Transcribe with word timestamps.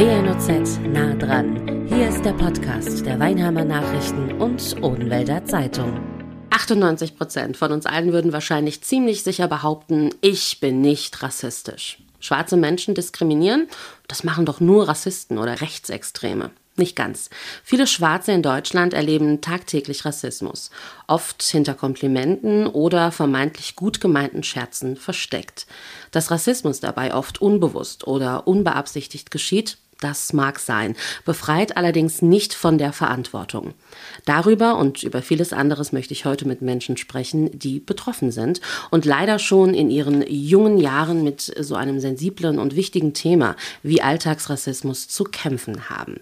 WNOZ 0.00 0.80
nah 0.94 1.12
dran. 1.12 1.86
Hier 1.86 2.08
ist 2.08 2.24
der 2.24 2.32
Podcast 2.32 3.04
der 3.04 3.20
Weinheimer 3.20 3.66
Nachrichten 3.66 4.32
und 4.40 4.82
Odenwälder 4.82 5.44
Zeitung. 5.44 6.00
98 6.48 7.18
Prozent 7.18 7.58
von 7.58 7.70
uns 7.70 7.84
allen 7.84 8.10
würden 8.10 8.32
wahrscheinlich 8.32 8.80
ziemlich 8.82 9.22
sicher 9.22 9.46
behaupten, 9.46 10.08
ich 10.22 10.58
bin 10.58 10.80
nicht 10.80 11.22
rassistisch. 11.22 11.98
Schwarze 12.18 12.56
Menschen 12.56 12.94
diskriminieren, 12.94 13.68
das 14.08 14.24
machen 14.24 14.46
doch 14.46 14.58
nur 14.58 14.88
Rassisten 14.88 15.36
oder 15.36 15.60
Rechtsextreme. 15.60 16.50
Nicht 16.76 16.96
ganz. 16.96 17.28
Viele 17.62 17.86
Schwarze 17.86 18.32
in 18.32 18.42
Deutschland 18.42 18.94
erleben 18.94 19.42
tagtäglich 19.42 20.06
Rassismus, 20.06 20.70
oft 21.08 21.42
hinter 21.42 21.74
Komplimenten 21.74 22.66
oder 22.66 23.12
vermeintlich 23.12 23.76
gut 23.76 24.00
gemeinten 24.00 24.44
Scherzen 24.44 24.96
versteckt. 24.96 25.66
Dass 26.10 26.30
Rassismus 26.30 26.80
dabei 26.80 27.12
oft 27.12 27.42
unbewusst 27.42 28.06
oder 28.06 28.46
unbeabsichtigt 28.46 29.30
geschieht, 29.30 29.76
das 30.00 30.32
mag 30.32 30.58
sein, 30.58 30.96
befreit 31.24 31.76
allerdings 31.76 32.22
nicht 32.22 32.54
von 32.54 32.78
der 32.78 32.92
Verantwortung. 32.92 33.74
Darüber 34.24 34.76
und 34.76 35.02
über 35.02 35.22
vieles 35.22 35.52
anderes 35.52 35.92
möchte 35.92 36.12
ich 36.12 36.24
heute 36.24 36.46
mit 36.46 36.62
Menschen 36.62 36.96
sprechen, 36.96 37.56
die 37.58 37.80
betroffen 37.80 38.32
sind 38.32 38.60
und 38.90 39.04
leider 39.04 39.38
schon 39.38 39.74
in 39.74 39.90
ihren 39.90 40.24
jungen 40.26 40.78
Jahren 40.78 41.22
mit 41.22 41.40
so 41.60 41.74
einem 41.74 42.00
sensiblen 42.00 42.58
und 42.58 42.76
wichtigen 42.76 43.14
Thema 43.14 43.56
wie 43.82 44.02
Alltagsrassismus 44.02 45.08
zu 45.08 45.24
kämpfen 45.24 45.90
haben. 45.90 46.20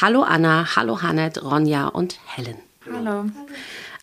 Hallo 0.00 0.22
Anna, 0.22 0.76
hallo 0.76 1.02
Hanet, 1.02 1.42
Ronja 1.42 1.88
und 1.88 2.18
Helen. 2.26 2.56
Hallo. 2.92 3.26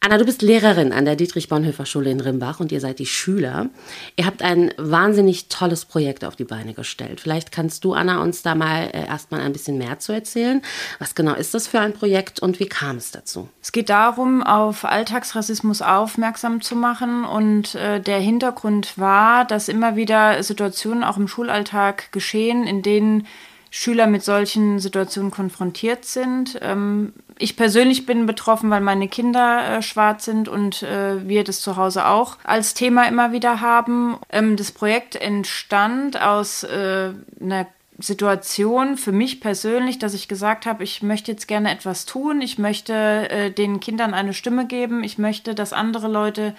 Anna, 0.05 0.19
du 0.19 0.25
bist 0.25 0.43
Lehrerin 0.43 0.93
an 0.93 1.05
der 1.05 1.15
Dietrich-Bonhoeffer-Schule 1.15 2.11
in 2.11 2.19
Rimbach 2.19 2.59
und 2.59 2.71
ihr 2.71 2.79
seid 2.79 2.99
die 2.99 3.07
Schüler. 3.07 3.69
Ihr 4.15 4.27
habt 4.27 4.43
ein 4.43 4.71
wahnsinnig 4.77 5.47
tolles 5.47 5.85
Projekt 5.85 6.23
auf 6.23 6.35
die 6.35 6.43
Beine 6.43 6.75
gestellt. 6.75 7.21
Vielleicht 7.21 7.51
kannst 7.51 7.83
du, 7.83 7.93
Anna, 7.93 8.21
uns 8.21 8.43
da 8.43 8.53
mal 8.53 8.91
äh, 8.93 9.07
erstmal 9.07 9.41
ein 9.41 9.51
bisschen 9.51 9.79
mehr 9.79 9.97
zu 9.97 10.11
erzählen. 10.13 10.61
Was 10.99 11.15
genau 11.15 11.33
ist 11.33 11.55
das 11.55 11.65
für 11.65 11.79
ein 11.79 11.93
Projekt 11.93 12.39
und 12.39 12.59
wie 12.59 12.67
kam 12.67 12.97
es 12.97 13.09
dazu? 13.09 13.49
Es 13.63 13.71
geht 13.71 13.89
darum, 13.89 14.43
auf 14.43 14.85
Alltagsrassismus 14.85 15.81
aufmerksam 15.81 16.61
zu 16.61 16.75
machen. 16.75 17.25
Und 17.25 17.73
äh, 17.73 17.99
der 17.99 18.19
Hintergrund 18.19 18.99
war, 18.99 19.43
dass 19.43 19.69
immer 19.69 19.95
wieder 19.95 20.43
Situationen 20.43 21.03
auch 21.03 21.17
im 21.17 21.27
Schulalltag 21.27 22.11
geschehen, 22.11 22.67
in 22.67 22.83
denen 22.83 23.25
Schüler 23.71 24.05
mit 24.05 24.23
solchen 24.23 24.77
Situationen 24.77 25.31
konfrontiert 25.31 26.05
sind. 26.05 26.59
Ähm, 26.61 27.11
ich 27.37 27.57
persönlich 27.57 28.05
bin 28.05 28.25
betroffen, 28.25 28.69
weil 28.69 28.81
meine 28.81 29.07
Kinder 29.07 29.77
äh, 29.77 29.81
schwarz 29.81 30.25
sind 30.25 30.47
und 30.47 30.83
äh, 30.83 31.27
wir 31.27 31.43
das 31.43 31.61
zu 31.61 31.75
Hause 31.75 32.07
auch 32.07 32.37
als 32.43 32.73
Thema 32.73 33.07
immer 33.07 33.31
wieder 33.31 33.61
haben. 33.61 34.17
Ähm, 34.29 34.55
das 34.55 34.71
Projekt 34.71 35.15
entstand 35.15 36.21
aus 36.21 36.63
äh, 36.63 37.11
einer 37.41 37.67
Situation 37.97 38.97
für 38.97 39.11
mich 39.11 39.39
persönlich, 39.39 39.99
dass 39.99 40.13
ich 40.13 40.27
gesagt 40.27 40.65
habe, 40.65 40.83
ich 40.83 41.01
möchte 41.01 41.31
jetzt 41.31 41.47
gerne 41.47 41.71
etwas 41.71 42.05
tun, 42.05 42.41
ich 42.41 42.57
möchte 42.57 42.93
äh, 43.29 43.51
den 43.51 43.79
Kindern 43.79 44.13
eine 44.13 44.33
Stimme 44.33 44.65
geben, 44.65 45.03
ich 45.03 45.17
möchte, 45.17 45.55
dass 45.55 45.71
andere 45.71 46.07
Leute 46.07 46.55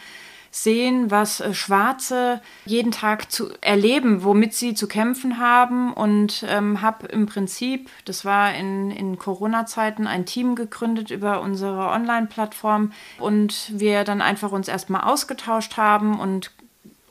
sehen, 0.50 1.10
was 1.10 1.40
äh, 1.40 1.54
Schwarze 1.54 2.40
jeden 2.64 2.92
Tag 2.92 3.30
zu 3.30 3.50
erleben, 3.60 4.24
womit 4.24 4.54
sie 4.54 4.74
zu 4.74 4.88
kämpfen 4.88 5.38
haben. 5.38 5.92
Und 5.92 6.44
ähm, 6.48 6.80
habe 6.82 7.06
im 7.06 7.26
Prinzip, 7.26 7.90
das 8.04 8.24
war 8.24 8.54
in, 8.54 8.90
in 8.90 9.18
Corona-Zeiten, 9.18 10.06
ein 10.06 10.26
Team 10.26 10.54
gegründet 10.54 11.10
über 11.10 11.40
unsere 11.40 11.88
Online-Plattform. 11.88 12.92
Und 13.18 13.70
wir 13.72 14.04
dann 14.04 14.22
einfach 14.22 14.52
uns 14.52 14.68
erstmal 14.68 15.02
ausgetauscht 15.02 15.76
haben 15.76 16.18
und 16.18 16.52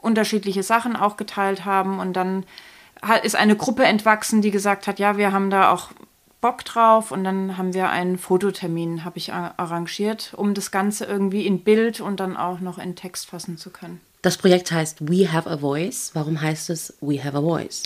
unterschiedliche 0.02 0.64
Sachen 0.64 0.96
auch 0.96 1.18
geteilt 1.18 1.66
haben. 1.66 2.00
Und 2.00 2.14
dann 2.14 2.46
ist 3.24 3.36
eine 3.36 3.56
Gruppe 3.56 3.84
entwachsen, 3.84 4.42
die 4.42 4.52
gesagt 4.52 4.88
hat, 4.88 5.00
ja, 5.00 5.18
wir 5.18 5.32
haben 5.32 5.50
da 5.50 5.72
auch 5.72 5.90
Bock 6.46 6.64
drauf 6.64 7.10
und 7.10 7.24
dann 7.24 7.58
haben 7.58 7.74
wir 7.74 7.90
einen 7.90 8.20
Fototermin, 8.20 9.04
habe 9.04 9.18
ich 9.18 9.34
arrangiert, 9.34 10.32
um 10.38 10.54
das 10.54 10.70
Ganze 10.70 11.06
irgendwie 11.06 11.48
in 11.48 11.64
Bild 11.64 12.02
und 12.02 12.20
dann 12.20 12.38
auch 12.38 12.60
noch 12.60 12.78
in 12.78 12.96
Text 12.96 13.26
fassen 13.26 13.58
zu 13.58 13.72
können. 13.72 14.00
Das 14.22 14.38
Projekt 14.38 14.72
heißt 14.72 15.10
We 15.10 15.34
Have 15.34 15.50
a 15.50 15.58
Voice. 15.58 16.12
Warum 16.14 16.40
heißt 16.40 16.70
es 16.70 16.94
We 17.02 17.24
Have 17.24 17.36
a 17.36 17.42
Voice? 17.42 17.82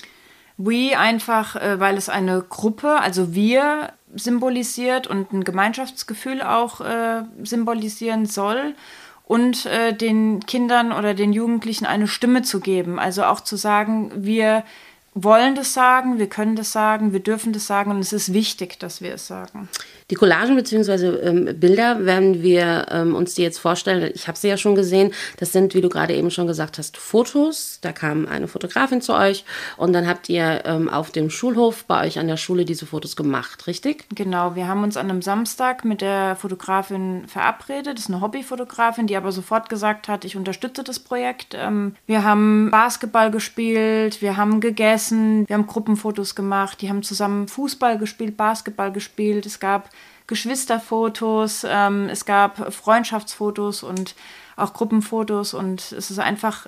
We 0.58 1.00
einfach, 1.00 1.56
äh, 1.56 1.80
weil 1.80 1.96
es 1.96 2.10
eine 2.10 2.42
Gruppe, 2.42 3.00
also 3.00 3.34
wir 3.34 3.94
symbolisiert 4.14 5.08
und 5.08 5.32
ein 5.32 5.46
Gemeinschaftsgefühl 5.46 6.42
auch 6.42 6.82
äh, 6.82 7.22
symbolisieren 7.42 8.26
soll 8.26 8.76
und 9.24 9.68
äh, 9.68 9.94
den 9.94 10.42
Kindern 10.46 10.92
oder 10.92 11.14
den 11.14 11.32
Jugendlichen 11.32 11.86
eine 11.86 12.10
Stimme 12.10 12.42
zu 12.42 12.60
geben. 12.60 13.00
Also 13.00 13.24
auch 13.24 13.40
zu 13.40 13.56
sagen, 13.56 14.12
wir 14.18 14.66
wollen 15.14 15.56
das 15.56 15.74
sagen, 15.74 16.20
wir 16.20 16.28
können 16.28 16.56
das 16.56 16.72
sagen, 16.72 17.14
wir 17.14 17.20
dürfen 17.20 17.54
das 17.54 17.68
sagen 17.68 17.92
und 17.92 18.00
es 18.00 18.14
ist 18.14 18.34
wichtig, 18.34 18.80
dass 18.80 19.02
wir 19.02 19.14
es 19.16 19.28
sagen. 19.28 19.70
Die 20.10 20.16
Collagen 20.16 20.56
bzw. 20.56 21.08
Ähm, 21.22 21.60
Bilder, 21.60 22.06
wenn 22.06 22.42
wir 22.42 22.88
ähm, 22.90 23.14
uns 23.14 23.36
die 23.36 23.44
jetzt 23.44 23.60
vorstellen, 23.60 24.12
ich 24.14 24.28
habe 24.28 24.38
sie 24.38 24.48
ja 24.48 24.58
schon 24.58 24.74
gesehen, 24.74 25.14
das 25.38 25.52
sind, 25.52 25.76
wie 25.76 25.82
du 25.82 25.90
gerade 25.90 26.16
eben 26.16 26.32
schon 26.32 26.48
gesagt 26.48 26.80
hast, 26.80 26.98
Fotos. 26.98 27.78
Da 27.82 27.92
kam 27.92 28.28
eine 28.28 28.48
Fotografin 28.48 29.02
zu 29.02 29.14
euch 29.14 29.46
und 29.78 29.94
dann 29.94 30.08
habt 30.08 30.28
ihr 30.28 30.64
ähm, 30.66 30.90
auf 30.90 31.12
dem 31.12 31.30
Schulhof 31.30 31.86
bei 31.86 32.08
euch 32.08 32.18
an 32.18 32.28
der 32.28 32.38
Schule 32.38 32.66
diese 32.66 32.88
Fotos 32.88 33.16
gemacht, 33.16 33.68
richtig? 33.68 34.06
Genau, 34.16 34.56
wir 34.56 34.68
haben 34.68 34.84
uns 34.84 34.98
an 34.98 35.10
einem 35.10 35.22
Samstag 35.22 35.86
mit 35.86 36.02
der 36.02 36.36
Fotografin 36.36 37.28
verabredet. 37.28 37.98
Das 37.98 38.06
ist 38.06 38.10
eine 38.10 38.22
Hobbyfotografin, 38.22 39.06
die 39.06 39.16
aber 39.16 39.32
sofort 39.32 39.70
gesagt 39.70 40.08
hat, 40.08 40.26
ich 40.26 40.36
unterstütze 40.36 40.84
das 40.84 41.00
Projekt. 41.00 41.56
Ähm, 41.56 41.96
wir 42.08 42.24
haben 42.24 42.72
Basketball 42.72 43.30
gespielt, 43.30 44.24
wir 44.24 44.38
haben 44.38 44.60
gegessen, 44.60 45.48
wir 45.48 45.56
haben 45.56 45.68
Gruppenfotos 45.68 46.34
gemacht, 46.34 46.82
die 46.82 46.90
haben 46.90 47.04
zusammen 47.04 47.48
Fußball 47.48 48.00
gespielt, 48.00 48.38
Basketball 48.38 48.92
gespielt. 48.92 49.46
Es 49.46 49.60
gab 49.60 49.90
Geschwisterfotos, 50.30 51.66
ähm, 51.68 52.08
es 52.08 52.24
gab 52.24 52.72
Freundschaftsfotos 52.72 53.82
und 53.82 54.14
auch 54.56 54.74
Gruppenfotos 54.74 55.56
und 55.56 55.92
es 55.92 56.12
ist 56.12 56.20
einfach 56.20 56.68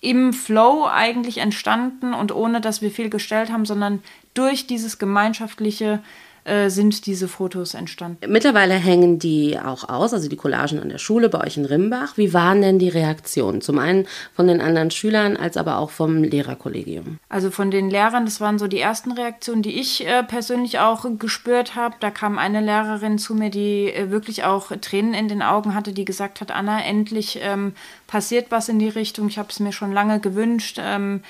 im 0.00 0.32
Flow 0.32 0.86
eigentlich 0.90 1.38
entstanden 1.38 2.14
und 2.14 2.34
ohne 2.34 2.62
dass 2.62 2.80
wir 2.80 2.90
viel 2.90 3.10
gestellt 3.10 3.52
haben, 3.52 3.66
sondern 3.66 4.02
durch 4.32 4.66
dieses 4.66 4.98
gemeinschaftliche 4.98 6.02
äh, 6.46 6.70
sind 6.70 7.06
diese 7.06 7.26
Fotos 7.26 7.74
entstanden. 7.74 8.30
Mittlerweile 8.30 8.74
hängen 8.74 9.18
die 9.18 9.58
auch 9.58 9.88
aus, 9.88 10.14
also 10.14 10.28
die 10.28 10.36
Collagen 10.36 10.78
an 10.78 10.88
der 10.88 10.98
Schule 10.98 11.28
bei 11.28 11.44
euch 11.44 11.56
in 11.56 11.64
Rimbach. 11.64 12.16
Wie 12.16 12.32
waren 12.32 12.62
denn 12.62 12.78
die 12.78 12.88
Reaktionen? 12.88 13.60
Zum 13.60 13.78
einen 13.80 14.06
von 14.34 14.46
den 14.46 14.60
anderen 14.60 14.92
Schülern, 14.92 15.36
als 15.36 15.56
aber 15.56 15.78
auch 15.78 15.90
vom 15.90 16.22
Lehrerkollegium. 16.22 17.18
Also 17.28 17.50
von 17.50 17.72
den 17.72 17.90
Lehrern, 17.90 18.24
das 18.24 18.40
waren 18.40 18.60
so 18.60 18.68
die 18.68 18.78
ersten 18.78 19.10
Reaktionen, 19.10 19.62
die 19.62 19.80
ich 19.80 20.06
äh, 20.06 20.22
persönlich 20.22 20.78
auch 20.78 21.04
gespürt 21.18 21.74
habe. 21.74 21.96
Da 21.98 22.10
kam 22.10 22.38
eine 22.38 22.60
Lehrerin 22.60 23.18
zu 23.18 23.34
mir, 23.34 23.50
die 23.50 23.92
äh, 23.92 24.10
wirklich 24.10 24.44
auch 24.44 24.70
Tränen 24.80 25.14
in 25.14 25.26
den 25.26 25.42
Augen 25.42 25.74
hatte, 25.74 25.92
die 25.92 26.04
gesagt 26.04 26.40
hat, 26.40 26.52
Anna, 26.52 26.80
endlich 26.80 27.40
ähm, 27.42 27.72
passiert 28.06 28.46
was 28.50 28.68
in 28.68 28.78
die 28.78 28.88
Richtung. 28.88 29.26
Ich 29.26 29.38
habe 29.38 29.48
es 29.50 29.58
mir 29.58 29.72
schon 29.72 29.92
lange 29.92 30.20
gewünscht. 30.20 30.78
Ähm, 30.80 31.22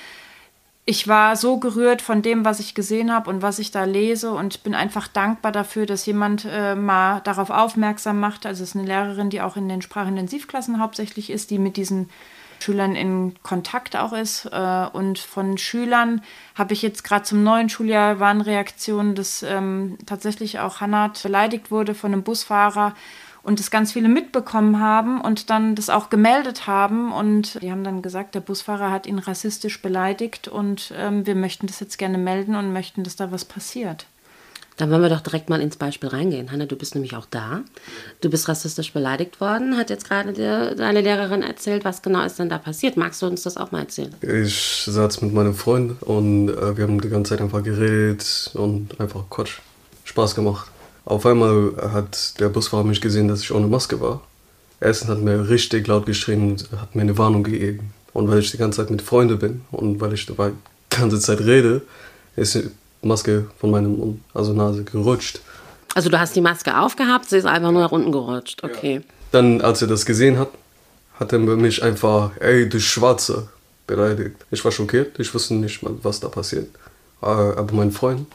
ich 0.89 1.05
war 1.09 1.35
so 1.35 1.57
gerührt 1.57 2.01
von 2.01 2.21
dem, 2.21 2.45
was 2.45 2.61
ich 2.61 2.73
gesehen 2.73 3.13
habe 3.13 3.29
und 3.29 3.41
was 3.41 3.59
ich 3.59 3.71
da 3.71 3.83
lese 3.83 4.31
und 4.31 4.63
bin 4.63 4.73
einfach 4.73 5.09
dankbar 5.09 5.51
dafür, 5.51 5.85
dass 5.85 6.05
jemand 6.05 6.47
äh, 6.49 6.75
mal 6.75 7.19
darauf 7.25 7.49
aufmerksam 7.49 8.21
macht. 8.21 8.45
Also 8.45 8.63
es 8.63 8.69
ist 8.69 8.77
eine 8.77 8.87
Lehrerin, 8.87 9.29
die 9.29 9.41
auch 9.41 9.57
in 9.57 9.67
den 9.67 9.81
Sprachintensivklassen 9.81 10.79
hauptsächlich 10.79 11.29
ist, 11.29 11.51
die 11.51 11.59
mit 11.59 11.75
diesen 11.75 12.09
Schülern 12.59 12.95
in 12.95 13.35
Kontakt 13.43 13.97
auch 13.97 14.13
ist. 14.13 14.45
Äh, 14.45 14.85
und 14.93 15.19
von 15.19 15.57
Schülern 15.57 16.21
habe 16.55 16.71
ich 16.71 16.83
jetzt 16.83 17.03
gerade 17.03 17.23
zum 17.23 17.43
neuen 17.43 17.67
Schuljahr 17.67 18.21
waren 18.21 18.39
Reaktionen, 18.39 19.13
dass 19.13 19.43
ähm, 19.43 19.97
tatsächlich 20.05 20.59
auch 20.59 20.79
Hannat 20.79 21.21
beleidigt 21.21 21.69
wurde 21.69 21.95
von 21.95 22.13
einem 22.13 22.23
Busfahrer 22.23 22.95
und 23.47 23.61
das 23.61 23.71
ganz 23.71 23.93
viele 23.93 24.09
mitbekommen 24.09 24.81
haben 24.81 25.21
und 25.21 25.49
dann 25.49 25.73
das 25.73 25.89
auch 25.89 26.09
gemeldet 26.09 26.67
haben. 26.67 27.13
Und 27.13 27.61
die 27.61 27.71
haben 27.71 27.85
dann 27.85 28.01
gesagt, 28.01 28.35
der 28.35 28.41
Busfahrer 28.41 28.91
hat 28.91 29.07
ihn 29.07 29.19
rassistisch 29.19 29.81
beleidigt 29.81 30.49
und 30.49 30.91
ähm, 30.97 31.25
wir 31.25 31.33
möchten 31.33 31.65
das 31.65 31.79
jetzt 31.79 31.97
gerne 31.97 32.17
melden 32.17 32.55
und 32.55 32.73
möchten, 32.73 33.05
dass 33.05 33.15
da 33.15 33.31
was 33.31 33.45
passiert. 33.45 34.05
Dann 34.75 34.91
wollen 34.91 35.01
wir 35.01 35.07
doch 35.07 35.21
direkt 35.21 35.49
mal 35.49 35.61
ins 35.61 35.77
Beispiel 35.77 36.09
reingehen. 36.09 36.51
Hanna, 36.51 36.65
du 36.65 36.75
bist 36.75 36.93
nämlich 36.93 37.15
auch 37.15 37.25
da. 37.25 37.61
Du 38.19 38.29
bist 38.29 38.49
rassistisch 38.49 38.91
beleidigt 38.91 39.39
worden, 39.39 39.77
hat 39.77 39.89
jetzt 39.89 40.09
gerade 40.09 40.33
deine 40.75 40.99
Lehrerin 40.99 41.41
erzählt. 41.41 41.85
Was 41.85 42.01
genau 42.01 42.25
ist 42.25 42.37
denn 42.39 42.49
da 42.49 42.57
passiert? 42.57 42.97
Magst 42.97 43.21
du 43.21 43.27
uns 43.27 43.43
das 43.43 43.55
auch 43.55 43.71
mal 43.71 43.79
erzählen? 43.79 44.13
Ich 44.21 44.83
saß 44.85 45.21
mit 45.21 45.33
meinem 45.33 45.55
Freund 45.55 46.03
und 46.03 46.49
äh, 46.49 46.75
wir 46.75 46.83
haben 46.83 46.99
die 46.99 47.07
ganze 47.07 47.29
Zeit 47.29 47.41
einfach 47.41 47.63
geredet 47.63 48.51
und 48.55 48.99
einfach 48.99 49.23
Quatsch. 49.29 49.59
Spaß 50.03 50.35
gemacht. 50.35 50.69
Auf 51.07 51.25
einmal 51.25 51.71
hat 51.93 52.37
der 52.37 52.49
Busfahrer 52.49 52.83
mich 52.83 52.99
gesehen, 52.99 53.29
dass 53.29 53.39
ich 53.39 53.53
ohne 53.53 53.67
Maske 53.67 54.01
war. 54.01 54.19
Erstens 54.81 55.09
hat 55.09 55.19
mir 55.19 55.47
richtig 55.47 55.87
laut 55.87 56.05
geschrien 56.05 56.51
und 56.51 56.69
hat 56.81 56.95
mir 56.95 57.03
eine 57.03 57.17
Warnung 57.17 57.43
gegeben. 57.43 57.93
Und 58.11 58.29
weil 58.29 58.39
ich 58.39 58.51
die 58.51 58.57
ganze 58.57 58.81
Zeit 58.81 58.89
mit 58.89 59.01
Freunden 59.01 59.39
bin 59.39 59.61
und 59.71 60.01
weil 60.01 60.11
ich 60.11 60.25
dabei 60.25 60.51
die 60.91 60.97
ganze 60.97 61.17
Zeit 61.21 61.39
rede, 61.39 61.81
ist 62.35 62.55
die 62.55 62.69
Maske 63.01 63.45
von 63.57 63.71
meinem 63.71 63.95
Mund, 63.95 64.21
also 64.33 64.51
Nase 64.51 64.83
gerutscht. 64.83 65.39
Also 65.95 66.09
du 66.09 66.19
hast 66.19 66.35
die 66.35 66.41
Maske 66.41 66.77
aufgehabt, 66.77 67.29
sie 67.29 67.37
ist 67.37 67.45
einfach 67.45 67.71
nur 67.71 67.83
nach 67.83 67.93
unten 67.93 68.11
gerutscht, 68.11 68.61
okay. 68.65 68.95
Ja. 68.95 69.01
Dann, 69.31 69.61
als 69.61 69.81
er 69.81 69.87
das 69.87 70.05
gesehen 70.05 70.37
hat, 70.37 70.49
hat 71.21 71.31
er 71.31 71.39
mich 71.39 71.81
einfach, 71.81 72.31
ey, 72.41 72.67
du 72.67 72.81
Schwarze, 72.81 73.47
beleidigt. 73.87 74.35
Ich 74.51 74.65
war 74.65 74.73
schockiert, 74.73 75.17
ich 75.19 75.33
wusste 75.33 75.53
nicht 75.53 75.81
mal, 75.83 75.93
was 76.03 76.19
da 76.19 76.27
passiert. 76.27 76.67
Aber 77.21 77.65
mein 77.71 77.93
Freund 77.93 78.27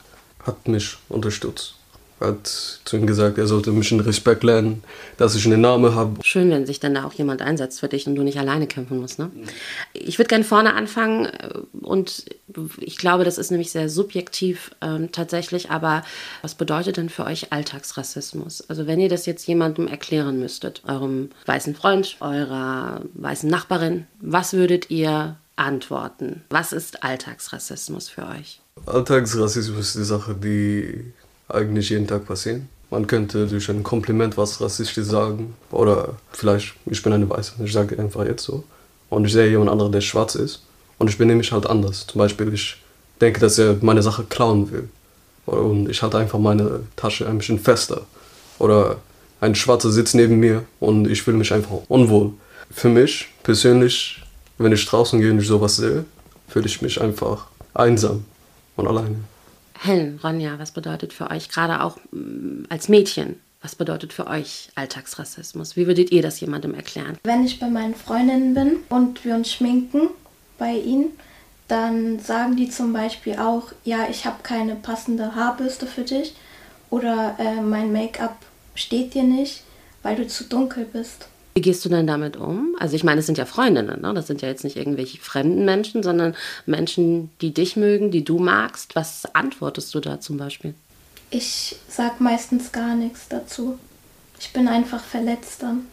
hat 0.43 0.67
mich 0.67 0.97
unterstützt 1.07 1.75
hat 2.23 2.47
zu 2.83 2.97
ihm 2.97 3.05
gesagt, 3.05 3.37
er 3.37 3.47
sollte 3.47 3.71
mich 3.71 3.91
in 3.91 3.99
Respekt 3.99 4.43
lernen, 4.43 4.83
dass 5.17 5.35
ich 5.35 5.45
einen 5.45 5.61
Namen 5.61 5.93
habe. 5.95 6.23
Schön, 6.23 6.49
wenn 6.49 6.65
sich 6.65 6.79
dann 6.79 6.95
da 6.95 7.05
auch 7.05 7.13
jemand 7.13 7.41
einsetzt 7.41 7.79
für 7.79 7.87
dich 7.87 8.07
und 8.07 8.15
du 8.15 8.23
nicht 8.23 8.39
alleine 8.39 8.67
kämpfen 8.67 8.99
musst. 8.99 9.19
Ne? 9.19 9.29
Ich 9.93 10.17
würde 10.17 10.29
gerne 10.29 10.43
vorne 10.43 10.73
anfangen 10.73 11.25
äh, 11.25 11.49
und 11.81 12.25
ich 12.79 12.97
glaube, 12.97 13.23
das 13.23 13.37
ist 13.37 13.51
nämlich 13.51 13.71
sehr 13.71 13.89
subjektiv 13.89 14.71
ähm, 14.81 15.11
tatsächlich, 15.11 15.71
aber 15.71 16.03
was 16.41 16.55
bedeutet 16.55 16.97
denn 16.97 17.09
für 17.09 17.25
euch 17.25 17.51
Alltagsrassismus? 17.51 18.69
Also 18.69 18.87
wenn 18.87 18.99
ihr 18.99 19.09
das 19.09 19.25
jetzt 19.25 19.47
jemandem 19.47 19.87
erklären 19.87 20.39
müsstet, 20.39 20.81
eurem 20.87 21.29
weißen 21.45 21.75
Freund, 21.75 22.17
eurer 22.19 23.01
weißen 23.13 23.49
Nachbarin, 23.49 24.07
was 24.21 24.53
würdet 24.53 24.89
ihr 24.89 25.37
antworten? 25.55 26.43
Was 26.49 26.73
ist 26.73 27.03
Alltagsrassismus 27.03 28.09
für 28.09 28.27
euch? 28.27 28.61
Alltagsrassismus 28.85 29.87
ist 29.87 29.95
die 29.95 30.03
Sache, 30.03 30.35
die 30.35 31.13
eigentlich 31.49 31.89
jeden 31.89 32.07
Tag 32.07 32.25
passieren. 32.25 32.69
Man 32.89 33.07
könnte 33.07 33.47
durch 33.47 33.69
ein 33.69 33.83
Kompliment 33.83 34.37
was 34.37 34.61
rassistisch 34.61 35.05
sagen. 35.05 35.55
Oder 35.71 36.15
vielleicht, 36.31 36.75
ich 36.85 37.01
bin 37.01 37.13
eine 37.13 37.29
Weiße, 37.29 37.53
ich 37.63 37.73
sage 37.73 37.97
einfach 37.97 38.25
jetzt 38.25 38.43
so. 38.43 38.63
Und 39.09 39.25
ich 39.25 39.33
sehe 39.33 39.49
jemand 39.49 39.71
anderen, 39.71 39.91
der 39.91 40.01
schwarz 40.01 40.35
ist. 40.35 40.63
Und 40.97 41.09
ich 41.09 41.17
benehme 41.17 41.39
mich 41.39 41.51
halt 41.51 41.65
anders. 41.65 42.07
Zum 42.07 42.19
Beispiel, 42.19 42.53
ich 42.53 42.77
denke, 43.19 43.39
dass 43.39 43.57
er 43.57 43.77
meine 43.81 44.01
Sache 44.01 44.23
klauen 44.23 44.71
will. 44.71 44.89
Und 45.45 45.89
ich 45.89 46.01
halte 46.01 46.17
einfach 46.17 46.39
meine 46.39 46.81
Tasche 46.95 47.27
ein 47.27 47.39
bisschen 47.39 47.59
fester. 47.59 48.05
Oder 48.59 48.97
ein 49.41 49.55
Schwarzer 49.55 49.91
sitzt 49.91 50.15
neben 50.15 50.39
mir 50.39 50.63
und 50.79 51.07
ich 51.07 51.23
fühle 51.23 51.37
mich 51.37 51.53
einfach 51.53 51.79
unwohl. 51.89 52.31
Für 52.71 52.89
mich 52.89 53.27
persönlich, 53.43 54.23
wenn 54.57 54.71
ich 54.71 54.85
draußen 54.85 55.19
gehe 55.19 55.31
und 55.31 55.39
ich 55.39 55.47
sowas 55.47 55.75
sehe, 55.75 56.05
fühle 56.47 56.67
ich 56.67 56.81
mich 56.81 57.01
einfach 57.01 57.47
einsam 57.73 58.23
und 58.77 58.87
alleine. 58.87 59.17
Helen, 59.83 60.17
Ronja, 60.23 60.57
was 60.59 60.71
bedeutet 60.71 61.11
für 61.11 61.29
euch 61.29 61.49
gerade 61.49 61.81
auch 61.83 61.97
mm, 62.11 62.63
als 62.69 62.87
Mädchen? 62.87 63.39
Was 63.61 63.75
bedeutet 63.75 64.13
für 64.13 64.27
euch 64.27 64.69
Alltagsrassismus? 64.75 65.75
Wie 65.75 65.87
würdet 65.87 66.11
ihr 66.11 66.21
das 66.21 66.39
jemandem 66.39 66.73
erklären? 66.73 67.17
Wenn 67.23 67.45
ich 67.45 67.59
bei 67.59 67.69
meinen 67.69 67.93
Freundinnen 67.93 68.53
bin 68.53 68.77
und 68.89 69.25
wir 69.25 69.35
uns 69.35 69.51
schminken 69.51 70.09
bei 70.57 70.71
ihnen, 70.71 71.11
dann 71.67 72.19
sagen 72.19 72.55
die 72.55 72.69
zum 72.69 72.93
Beispiel 72.93 73.35
auch, 73.37 73.71
ja, 73.83 74.07
ich 74.09 74.25
habe 74.25 74.37
keine 74.43 74.75
passende 74.75 75.35
Haarbürste 75.35 75.85
für 75.85 76.03
dich 76.03 76.33
oder 76.89 77.35
äh, 77.39 77.61
mein 77.61 77.91
Make-up 77.91 78.37
steht 78.75 79.13
dir 79.13 79.23
nicht, 79.23 79.63
weil 80.01 80.15
du 80.15 80.27
zu 80.27 80.45
dunkel 80.45 80.85
bist. 80.85 81.27
Wie 81.53 81.61
gehst 81.61 81.85
du 81.85 81.89
denn 81.89 82.07
damit 82.07 82.35
um? 82.35 82.75
Also 82.79 82.95
ich 82.95 83.03
meine, 83.03 83.19
es 83.19 83.27
sind 83.27 83.37
ja 83.37 83.45
Freundinnen, 83.45 84.01
ne? 84.01 84.13
das 84.13 84.27
sind 84.27 84.41
ja 84.41 84.47
jetzt 84.47 84.63
nicht 84.63 84.75
irgendwelche 84.75 85.19
fremden 85.19 85.65
Menschen, 85.65 86.01
sondern 86.01 86.35
Menschen, 86.65 87.29
die 87.41 87.53
dich 87.53 87.75
mögen, 87.75 88.09
die 88.09 88.23
du 88.23 88.39
magst. 88.39 88.95
Was 88.95 89.25
antwortest 89.35 89.93
du 89.93 89.99
da 89.99 90.19
zum 90.19 90.37
Beispiel? 90.37 90.73
Ich 91.29 91.75
sag 91.87 92.19
meistens 92.21 92.71
gar 92.71 92.95
nichts 92.95 93.27
dazu. 93.29 93.77
Ich 94.39 94.51
bin 94.51 94.67
einfach 94.67 95.03
verletzt 95.03 95.61
dann. 95.61 95.87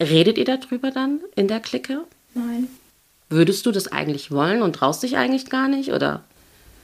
Redet 0.00 0.38
ihr 0.38 0.44
darüber 0.44 0.90
dann 0.90 1.20
in 1.36 1.48
der 1.48 1.60
Clique? 1.60 2.04
Nein. 2.34 2.68
Würdest 3.28 3.66
du 3.66 3.72
das 3.72 3.92
eigentlich 3.92 4.30
wollen 4.30 4.62
und 4.62 4.74
traust 4.74 5.02
dich 5.02 5.16
eigentlich 5.16 5.50
gar 5.50 5.68
nicht, 5.68 5.92
oder? 5.92 6.22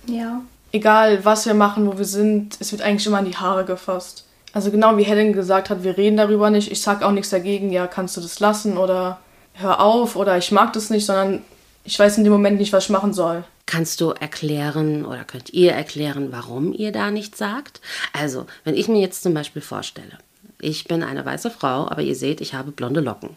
Ja. 0.06 0.42
Egal, 0.72 1.24
was 1.24 1.46
wir 1.46 1.54
machen, 1.54 1.86
wo 1.86 1.96
wir 1.96 2.04
sind, 2.04 2.56
es 2.60 2.72
wird 2.72 2.82
eigentlich 2.82 3.06
immer 3.06 3.18
an 3.18 3.24
die 3.24 3.36
Haare 3.36 3.64
gefasst. 3.64 4.25
Also 4.56 4.70
genau 4.70 4.96
wie 4.96 5.02
Helen 5.02 5.34
gesagt 5.34 5.68
hat, 5.68 5.84
wir 5.84 5.98
reden 5.98 6.16
darüber 6.16 6.48
nicht. 6.48 6.72
Ich 6.72 6.80
sage 6.80 7.04
auch 7.04 7.12
nichts 7.12 7.28
dagegen, 7.28 7.70
ja, 7.70 7.86
kannst 7.86 8.16
du 8.16 8.22
das 8.22 8.40
lassen 8.40 8.78
oder 8.78 9.20
hör 9.52 9.82
auf 9.82 10.16
oder 10.16 10.38
ich 10.38 10.50
mag 10.50 10.72
das 10.72 10.88
nicht, 10.88 11.04
sondern 11.04 11.42
ich 11.84 11.98
weiß 11.98 12.16
in 12.16 12.24
dem 12.24 12.32
Moment 12.32 12.58
nicht, 12.58 12.72
was 12.72 12.84
ich 12.84 12.90
machen 12.90 13.12
soll. 13.12 13.44
Kannst 13.66 14.00
du 14.00 14.12
erklären 14.12 15.04
oder 15.04 15.24
könnt 15.24 15.50
ihr 15.50 15.72
erklären, 15.72 16.28
warum 16.32 16.72
ihr 16.72 16.90
da 16.90 17.10
nichts 17.10 17.36
sagt? 17.36 17.82
Also, 18.14 18.46
wenn 18.64 18.76
ich 18.76 18.88
mir 18.88 18.98
jetzt 18.98 19.22
zum 19.22 19.34
Beispiel 19.34 19.60
vorstelle, 19.60 20.16
ich 20.58 20.84
bin 20.84 21.02
eine 21.02 21.26
weiße 21.26 21.50
Frau, 21.50 21.90
aber 21.90 22.00
ihr 22.00 22.16
seht, 22.16 22.40
ich 22.40 22.54
habe 22.54 22.70
blonde 22.70 23.00
Locken. 23.00 23.36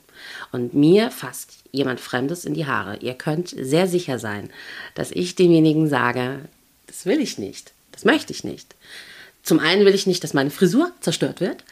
Und 0.53 0.73
mir 0.73 1.11
fasst 1.11 1.57
jemand 1.73 1.99
Fremdes 1.99 2.45
in 2.45 2.53
die 2.53 2.65
Haare. 2.65 2.95
Ihr 3.01 3.13
könnt 3.13 3.49
sehr 3.49 3.89
sicher 3.89 4.19
sein, 4.19 4.51
dass 4.95 5.11
ich 5.11 5.35
demjenigen 5.35 5.89
sage, 5.89 6.39
das 6.87 7.05
will 7.05 7.19
ich 7.19 7.37
nicht, 7.37 7.73
das 7.91 8.05
möchte 8.05 8.31
ich 8.31 8.45
nicht. 8.45 8.73
Zum 9.43 9.59
einen 9.59 9.85
will 9.85 9.95
ich 9.95 10.07
nicht, 10.07 10.23
dass 10.23 10.33
meine 10.33 10.51
Frisur 10.51 10.91
zerstört 10.99 11.41
wird. 11.41 11.63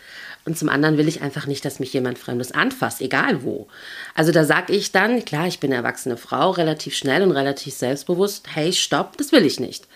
Und 0.46 0.58
zum 0.58 0.70
anderen 0.70 0.98
will 0.98 1.10
ich 1.10 1.22
einfach 1.22 1.46
nicht, 1.46 1.66
dass 1.66 1.82
mich 1.82 1.92
jemand 1.92 2.18
Fremdes 2.18 2.54
anfasst, 2.54 3.02
egal 3.02 3.44
wo. 3.44 3.68
Also 4.16 4.32
da 4.32 4.46
sage 4.46 4.72
ich 4.72 4.94
dann, 4.94 5.26
klar, 5.26 5.46
ich 5.46 5.60
bin 5.60 5.72
eine 5.72 5.82
erwachsene 5.82 6.16
Frau, 6.16 6.52
relativ 6.52 6.96
schnell 6.96 7.22
und 7.22 7.32
relativ 7.32 7.74
selbstbewusst, 7.74 8.46
hey, 8.54 8.72
stopp, 8.72 9.18
das 9.18 9.34
will 9.34 9.46
ich 9.46 9.60
nicht. 9.60 9.88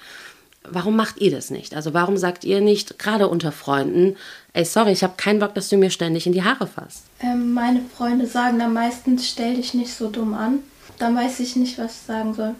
Warum 0.69 0.97
macht 0.97 1.21
ihr 1.21 1.31
das 1.31 1.51
nicht? 1.51 1.73
Also 1.73 1.93
warum 1.93 2.17
sagt 2.17 2.43
ihr 2.43 2.59
nicht, 2.59 2.99
gerade 2.99 3.29
unter 3.29 3.53
Freunden, 3.53 4.17
ey, 4.51 4.65
sorry, 4.65 4.91
ich 4.91 5.03
habe 5.03 5.13
keinen 5.15 5.39
Bock, 5.39 5.55
dass 5.55 5.69
du 5.69 5.77
mir 5.77 5.89
ständig 5.89 6.27
in 6.27 6.33
die 6.33 6.43
Haare 6.43 6.67
fasst? 6.67 7.05
Ähm, 7.21 7.53
meine 7.53 7.79
Freunde 7.95 8.27
sagen 8.27 8.59
dann 8.59 8.73
meistens, 8.73 9.29
stell 9.29 9.55
dich 9.55 9.73
nicht 9.73 9.93
so 9.93 10.09
dumm 10.09 10.33
an. 10.33 10.59
Dann 10.99 11.15
weiß 11.15 11.39
ich 11.39 11.55
nicht, 11.55 11.77
was 11.77 11.93
ich 11.93 12.01
sagen 12.07 12.33
soll. 12.33 12.55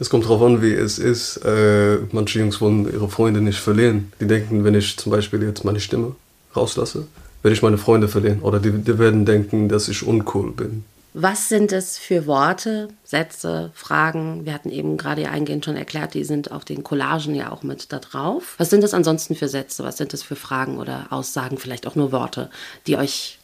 Es 0.00 0.08
kommt 0.08 0.24
darauf 0.24 0.40
an, 0.40 0.62
wie 0.62 0.72
es 0.72 0.98
ist. 0.98 1.36
Äh, 1.44 1.98
manche 2.10 2.38
Jungs 2.38 2.60
wollen 2.62 2.90
ihre 2.90 3.10
Freunde 3.10 3.42
nicht 3.42 3.58
verlieren. 3.60 4.10
Die 4.18 4.26
denken, 4.26 4.64
wenn 4.64 4.74
ich 4.74 4.96
zum 4.96 5.12
Beispiel 5.12 5.42
jetzt 5.42 5.62
meine 5.62 5.78
Stimme 5.78 6.16
rauslasse, 6.56 7.06
werde 7.42 7.54
ich 7.54 7.62
meine 7.62 7.76
Freunde 7.76 8.08
verlieren. 8.08 8.40
Oder 8.40 8.60
die, 8.60 8.72
die 8.72 8.98
werden 8.98 9.26
denken, 9.26 9.68
dass 9.68 9.88
ich 9.88 10.02
uncool 10.02 10.52
bin. 10.52 10.84
Was 11.12 11.50
sind 11.50 11.72
es 11.72 11.98
für 11.98 12.26
Worte, 12.26 12.88
Sätze, 13.04 13.72
Fragen? 13.74 14.46
Wir 14.46 14.54
hatten 14.54 14.70
eben 14.70 14.96
gerade 14.96 15.28
eingehend 15.28 15.66
schon 15.66 15.76
erklärt, 15.76 16.14
die 16.14 16.24
sind 16.24 16.50
auf 16.50 16.64
den 16.64 16.82
Collagen 16.82 17.34
ja 17.34 17.52
auch 17.52 17.62
mit 17.62 17.92
da 17.92 17.98
drauf. 17.98 18.54
Was 18.56 18.70
sind 18.70 18.82
das 18.82 18.94
ansonsten 18.94 19.34
für 19.34 19.48
Sätze? 19.48 19.84
Was 19.84 19.98
sind 19.98 20.14
das 20.14 20.22
für 20.22 20.36
Fragen 20.36 20.78
oder 20.78 21.08
Aussagen, 21.10 21.58
vielleicht 21.58 21.86
auch 21.86 21.94
nur 21.94 22.10
Worte, 22.10 22.48
die 22.86 22.96
euch 22.96 23.38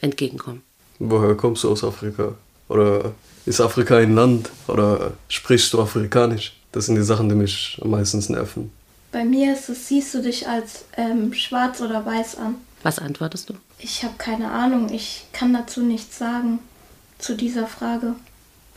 entgegenkommen? 0.00 0.62
Woher 0.98 1.36
kommst 1.36 1.62
du 1.62 1.70
aus 1.70 1.84
Afrika? 1.84 2.34
Oder 2.70 3.12
ist 3.46 3.60
Afrika 3.60 3.96
ein 3.96 4.14
Land 4.14 4.48
oder 4.68 5.12
sprichst 5.28 5.72
du 5.72 5.82
Afrikanisch? 5.82 6.56
Das 6.70 6.86
sind 6.86 6.94
die 6.94 7.02
Sachen, 7.02 7.28
die 7.28 7.34
mich 7.34 7.78
am 7.82 7.90
meisten 7.90 8.20
nerven. 8.32 8.70
Bei 9.10 9.24
mir 9.24 9.54
ist 9.54 9.68
es, 9.68 9.88
siehst 9.88 10.14
du 10.14 10.22
dich 10.22 10.46
als 10.46 10.84
ähm, 10.96 11.34
schwarz 11.34 11.80
oder 11.80 12.06
weiß 12.06 12.38
an? 12.38 12.54
Was 12.84 13.00
antwortest 13.00 13.50
du? 13.50 13.54
Ich 13.80 14.04
habe 14.04 14.14
keine 14.18 14.52
Ahnung, 14.52 14.88
ich 14.92 15.26
kann 15.32 15.52
dazu 15.52 15.82
nichts 15.82 16.16
sagen, 16.16 16.60
zu 17.18 17.36
dieser 17.36 17.66
Frage. 17.66 18.14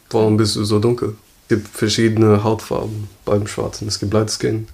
Warum 0.09 0.37
bist 0.37 0.55
du 0.55 0.63
so 0.63 0.79
dunkel? 0.79 1.15
Es 1.43 1.49
gibt 1.49 1.67
verschiedene 1.67 2.43
Hautfarben 2.43 3.07
beim 3.25 3.45
Schwarzen. 3.45 3.87
Es 3.87 3.99
gibt 3.99 4.11
Light 4.11 4.31
Skin, 4.31 4.67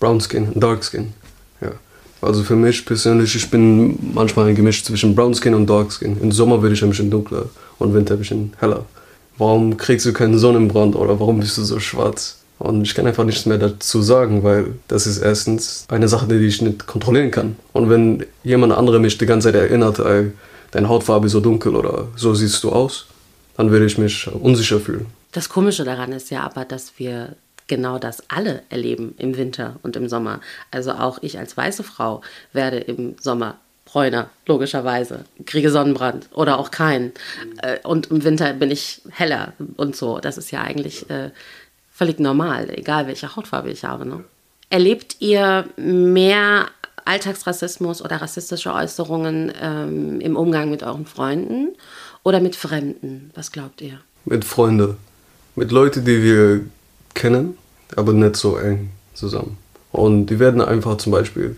Brown 0.00 0.20
Skin 0.20 0.48
und 0.48 0.60
Dark 0.60 0.84
Skin. 0.84 1.12
Ja. 1.60 1.70
Also 2.20 2.42
für 2.42 2.56
mich 2.56 2.84
persönlich, 2.84 3.36
ich 3.36 3.48
bin 3.50 4.14
manchmal 4.14 4.48
ein 4.48 4.56
Gemisch 4.56 4.82
zwischen 4.82 5.14
Brown 5.14 5.34
Skin 5.34 5.54
und 5.54 5.68
Dark 5.68 5.92
Skin. 5.92 6.20
Im 6.20 6.32
Sommer 6.32 6.58
bin 6.58 6.72
ich 6.72 6.82
ein 6.82 6.90
bisschen 6.90 7.10
dunkler 7.10 7.46
und 7.78 7.94
Winter 7.94 8.14
ein 8.14 8.18
bisschen 8.18 8.52
heller 8.58 8.84
warum 9.38 9.76
kriegst 9.76 10.06
du 10.06 10.12
keinen 10.12 10.38
Sonnenbrand 10.38 10.96
oder 10.96 11.18
warum 11.20 11.40
bist 11.40 11.58
du 11.58 11.64
so 11.64 11.80
schwarz? 11.80 12.40
Und 12.58 12.82
ich 12.82 12.94
kann 12.94 13.06
einfach 13.06 13.24
nichts 13.24 13.46
mehr 13.46 13.58
dazu 13.58 14.00
sagen, 14.00 14.44
weil 14.44 14.74
das 14.88 15.06
ist 15.06 15.18
erstens 15.18 15.86
eine 15.88 16.08
Sache, 16.08 16.26
die 16.26 16.36
ich 16.36 16.62
nicht 16.62 16.86
kontrollieren 16.86 17.30
kann. 17.30 17.56
Und 17.72 17.90
wenn 17.90 18.24
jemand 18.42 18.72
andere 18.72 19.00
mich 19.00 19.18
die 19.18 19.26
ganze 19.26 19.48
Zeit 19.48 19.60
erinnert, 19.60 19.98
ey, 19.98 20.32
deine 20.70 20.88
Hautfarbe 20.88 21.26
ist 21.26 21.32
so 21.32 21.40
dunkel 21.40 21.74
oder 21.74 22.08
so 22.16 22.34
siehst 22.34 22.62
du 22.62 22.70
aus, 22.70 23.06
dann 23.56 23.70
würde 23.70 23.86
ich 23.86 23.98
mich 23.98 24.28
unsicher 24.32 24.80
fühlen. 24.80 25.06
Das 25.32 25.48
Komische 25.48 25.84
daran 25.84 26.12
ist 26.12 26.30
ja 26.30 26.42
aber, 26.44 26.64
dass 26.64 26.92
wir 26.96 27.34
genau 27.66 27.98
das 27.98 28.22
alle 28.28 28.62
erleben 28.68 29.14
im 29.18 29.36
Winter 29.36 29.76
und 29.82 29.96
im 29.96 30.08
Sommer. 30.08 30.40
Also 30.70 30.92
auch 30.92 31.18
ich 31.22 31.38
als 31.38 31.56
weiße 31.56 31.82
Frau 31.82 32.20
werde 32.52 32.78
im 32.78 33.16
Sommer 33.20 33.56
bräuner, 33.94 34.28
logischerweise. 34.46 35.24
Kriege 35.46 35.70
Sonnenbrand 35.70 36.28
oder 36.32 36.58
auch 36.58 36.72
keinen. 36.72 37.12
Äh, 37.62 37.78
und 37.84 38.10
im 38.10 38.24
Winter 38.24 38.52
bin 38.52 38.72
ich 38.72 39.00
heller 39.10 39.52
und 39.76 39.94
so. 39.94 40.18
Das 40.18 40.36
ist 40.36 40.50
ja 40.50 40.62
eigentlich 40.62 41.08
äh, 41.10 41.30
völlig 41.92 42.18
normal, 42.18 42.68
egal 42.70 43.06
welche 43.06 43.36
Hautfarbe 43.36 43.70
ich 43.70 43.84
habe. 43.84 44.04
Ne? 44.04 44.24
Erlebt 44.68 45.16
ihr 45.20 45.68
mehr 45.76 46.66
Alltagsrassismus 47.04 48.02
oder 48.02 48.16
rassistische 48.16 48.74
Äußerungen 48.74 49.52
ähm, 49.62 50.20
im 50.20 50.34
Umgang 50.34 50.70
mit 50.70 50.82
euren 50.82 51.06
Freunden 51.06 51.76
oder 52.24 52.40
mit 52.40 52.56
Fremden? 52.56 53.30
Was 53.34 53.52
glaubt 53.52 53.80
ihr? 53.80 54.00
Mit 54.24 54.44
Freunden. 54.44 54.96
Mit 55.54 55.70
Leuten, 55.70 56.04
die 56.04 56.20
wir 56.20 56.64
kennen, 57.14 57.56
aber 57.94 58.12
nicht 58.12 58.34
so 58.34 58.56
eng 58.56 58.90
zusammen. 59.12 59.56
Und 59.92 60.26
die 60.26 60.40
werden 60.40 60.60
einfach 60.60 60.96
zum 60.96 61.12
Beispiel, 61.12 61.54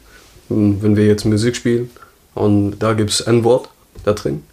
wenn 0.50 0.96
wir 0.96 1.06
jetzt 1.06 1.24
Musik 1.24 1.56
spielen, 1.56 1.88
und 2.36 2.78
da 2.78 2.92
gibt 2.92 3.10
es 3.10 3.20
N-Wort 3.22 3.68
da 4.04 4.12
drin. 4.12 4.44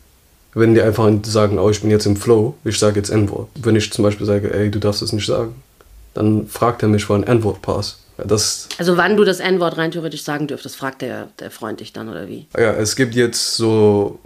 Wenn 0.54 0.74
die 0.74 0.82
einfach 0.82 1.12
sagen, 1.24 1.60
oh, 1.60 1.70
ich 1.70 1.82
bin 1.82 1.90
jetzt 1.90 2.06
im 2.06 2.16
Flow, 2.16 2.56
ich 2.64 2.80
sage 2.80 2.98
jetzt 2.98 3.10
N-Wort. 3.10 3.50
Wenn 3.56 3.76
ich 3.76 3.92
zum 3.92 4.04
Beispiel 4.04 4.26
sage, 4.26 4.54
ey, 4.54 4.72
du 4.72 4.80
darfst 4.80 5.02
das 5.02 5.12
nicht 5.12 5.26
sagen, 5.26 5.56
dann 6.14 6.48
fragt 6.48 6.82
er 6.82 6.90
mich, 6.90 7.10
wo 7.10 7.14
ein 7.14 7.24
N-Wort 7.24 7.62
passt. 7.62 8.00
Das 8.18 8.70
also 8.78 8.96
wann 8.96 9.18
du 9.18 9.24
das 9.24 9.40
N-Wort 9.40 9.78
rein 9.78 9.92
theoretisch 9.92 10.24
sagen 10.24 10.48
dürftest, 10.48 10.76
fragt 10.76 11.02
der, 11.02 11.30
der 11.40 11.52
Freund 11.52 11.80
dich 11.80 11.92
dann 11.92 12.08
oder 12.08 12.28
wie? 12.28 12.46
Ja, 12.56 12.72
es 12.74 12.96
gibt 12.96 13.16
jetzt 13.16 13.56
so 13.56 14.20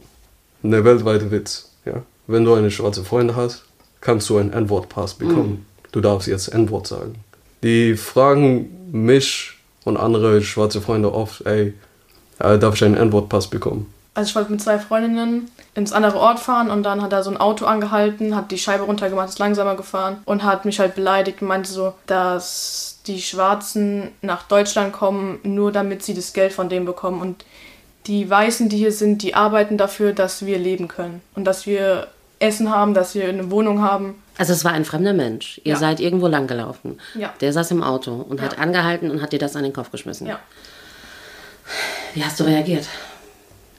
eine 0.62 0.84
weltweite 0.84 1.32
Witz. 1.32 1.70
Ja? 1.86 2.04
Wenn 2.28 2.44
du 2.44 2.54
eine 2.54 2.70
schwarze 2.70 3.04
Freundin 3.04 3.36
hast, 3.36 3.64
kannst 4.02 4.30
du 4.30 4.38
ein 4.38 4.54
N-Wort-Pass 4.54 5.16
bekommen. 5.16 5.50
Mhm. 5.50 5.66
Du 5.94 6.02
darfst 6.02 6.28
jetzt 6.28 6.50
N-Wort 6.50 6.88
sagen. 6.88 7.16
Die 7.64 7.96
fragen 7.96 8.92
mich 8.92 9.58
Und 9.88 9.96
andere 9.96 10.42
schwarze 10.42 10.82
Freunde 10.82 11.14
oft, 11.14 11.46
ey, 11.46 11.74
äh, 12.40 12.58
darf 12.58 12.76
ich 12.76 12.84
einen 12.84 12.96
N-Wort-Pass 12.98 13.48
bekommen? 13.48 13.92
Also 14.14 14.30
ich 14.30 14.36
wollte 14.36 14.52
mit 14.52 14.62
zwei 14.62 14.80
Freundinnen 14.80 15.52
ins 15.76 15.92
andere 15.94 16.18
Ort 16.18 16.40
fahren 16.40 16.72
und 16.72 16.82
dann 16.82 17.04
hat 17.04 17.14
er 17.14 17.22
so 17.22 17.30
ein 17.30 17.38
Auto 17.38 17.66
angehalten, 17.66 18.36
hat 18.36 18.50
die 18.50 18.58
Scheibe 18.58 18.84
runtergemacht, 18.86 19.30
ist 19.30 19.38
langsamer 19.38 19.76
gefahren 19.76 20.18
und 20.26 20.44
hat 20.44 20.66
mich 20.66 20.80
halt 20.80 20.96
beleidigt 20.96 21.42
und 21.44 21.50
meinte 21.50 21.70
so, 21.72 21.94
dass 22.08 23.00
die 23.06 23.22
Schwarzen 23.22 24.10
nach 24.24 24.44
Deutschland 24.48 24.92
kommen, 24.92 25.38
nur 25.44 25.72
damit 25.72 26.02
sie 26.02 26.16
das 26.16 26.34
Geld 26.34 26.52
von 26.52 26.68
dem 26.68 26.86
bekommen 26.86 27.22
und 27.22 27.46
die 28.08 28.28
Weißen, 28.28 28.70
die 28.70 28.78
hier 28.78 28.92
sind, 28.92 29.22
die 29.22 29.36
arbeiten 29.36 29.78
dafür, 29.78 30.14
dass 30.14 30.46
wir 30.46 30.58
leben 30.58 30.88
können 30.88 31.22
und 31.36 31.44
dass 31.46 31.68
wir 31.68 32.08
Essen 32.40 32.72
haben, 32.74 32.94
dass 32.96 33.14
wir 33.14 33.28
eine 33.28 33.52
Wohnung 33.52 33.82
haben. 33.82 34.16
Also 34.38 34.54
es 34.54 34.64
war 34.66 34.72
ein 34.72 34.86
fremder 34.86 35.14
Mensch. 35.14 35.60
Ihr 35.64 35.74
Ja. 35.74 35.78
seid 35.80 36.00
irgendwo 36.00 36.28
langgelaufen. 36.28 37.00
Ja. 37.16 37.34
Der 37.42 37.52
saß 37.54 37.70
im 37.72 37.84
Auto 37.84 38.14
und 38.28 38.38
Ja. 38.40 38.46
hat 38.46 38.58
angehalten 38.60 39.12
und 39.12 39.22
hat 39.22 39.32
dir 39.34 39.40
das 39.40 39.56
an 39.56 39.64
den 39.64 39.74
Kopf 39.74 39.92
geschmissen. 39.92 40.26
Ja. 40.28 40.40
Wie 42.18 42.26
hast 42.26 42.40
du 42.40 42.46
reagiert? 42.46 42.88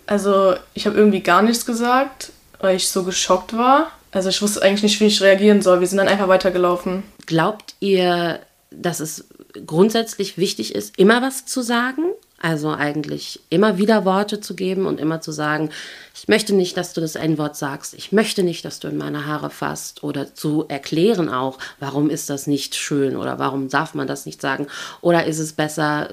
Also 0.07 0.55
ich 0.73 0.87
habe 0.87 0.97
irgendwie 0.97 1.25
gar 1.25 1.43
nichts 1.43 1.67
gesagt, 1.67 2.31
weil 2.61 2.77
ich 2.77 2.89
so 2.89 3.03
geschockt 3.03 3.57
war. 3.57 3.91
Also 4.13 4.29
ich 4.29 4.41
wusste 4.41 4.63
eigentlich 4.63 4.85
nicht, 4.85 5.01
wie 5.01 5.07
ich 5.07 5.21
reagieren 5.21 5.61
soll. 5.61 5.81
Wir 5.81 5.89
sind 5.89 5.99
dann 5.99 6.07
einfach 6.07 6.29
weitergelaufen. 6.29 7.03
Glaubt 7.27 7.75
ihr, 7.81 8.39
dass 8.71 9.01
es 9.01 9.27
grundsätzlich 9.67 10.39
wichtig 10.39 10.77
ist, 10.77 10.97
immer 10.99 11.21
was 11.21 11.47
zu 11.47 11.63
sagen? 11.63 12.05
Also 12.41 12.71
eigentlich 12.71 13.41
immer 13.51 13.77
wieder 13.77 14.05
Worte 14.05 14.41
zu 14.41 14.55
geben 14.55 14.87
und 14.87 15.01
immer 15.01 15.21
zu 15.21 15.33
sagen, 15.33 15.71
ich 16.15 16.29
möchte 16.29 16.55
nicht, 16.55 16.77
dass 16.77 16.93
du 16.93 17.01
das 17.01 17.17
N-Wort 17.17 17.57
sagst, 17.57 17.95
ich 17.95 18.13
möchte 18.13 18.45
nicht, 18.45 18.65
dass 18.65 18.79
du 18.79 18.87
in 18.87 18.97
meine 18.97 19.27
Haare 19.27 19.51
fasst 19.51 20.05
oder 20.05 20.33
zu 20.33 20.65
erklären 20.69 21.29
auch, 21.29 21.59
warum 21.81 22.09
ist 22.09 22.31
das 22.31 22.47
nicht 22.47 22.77
schön 22.77 23.17
oder 23.17 23.41
warum 23.41 23.69
darf 23.69 23.95
man 23.95 24.07
das 24.07 24.25
nicht 24.27 24.41
sagen 24.41 24.69
oder 25.01 25.25
ist 25.25 25.41
es 25.41 25.53
besser, 25.53 26.11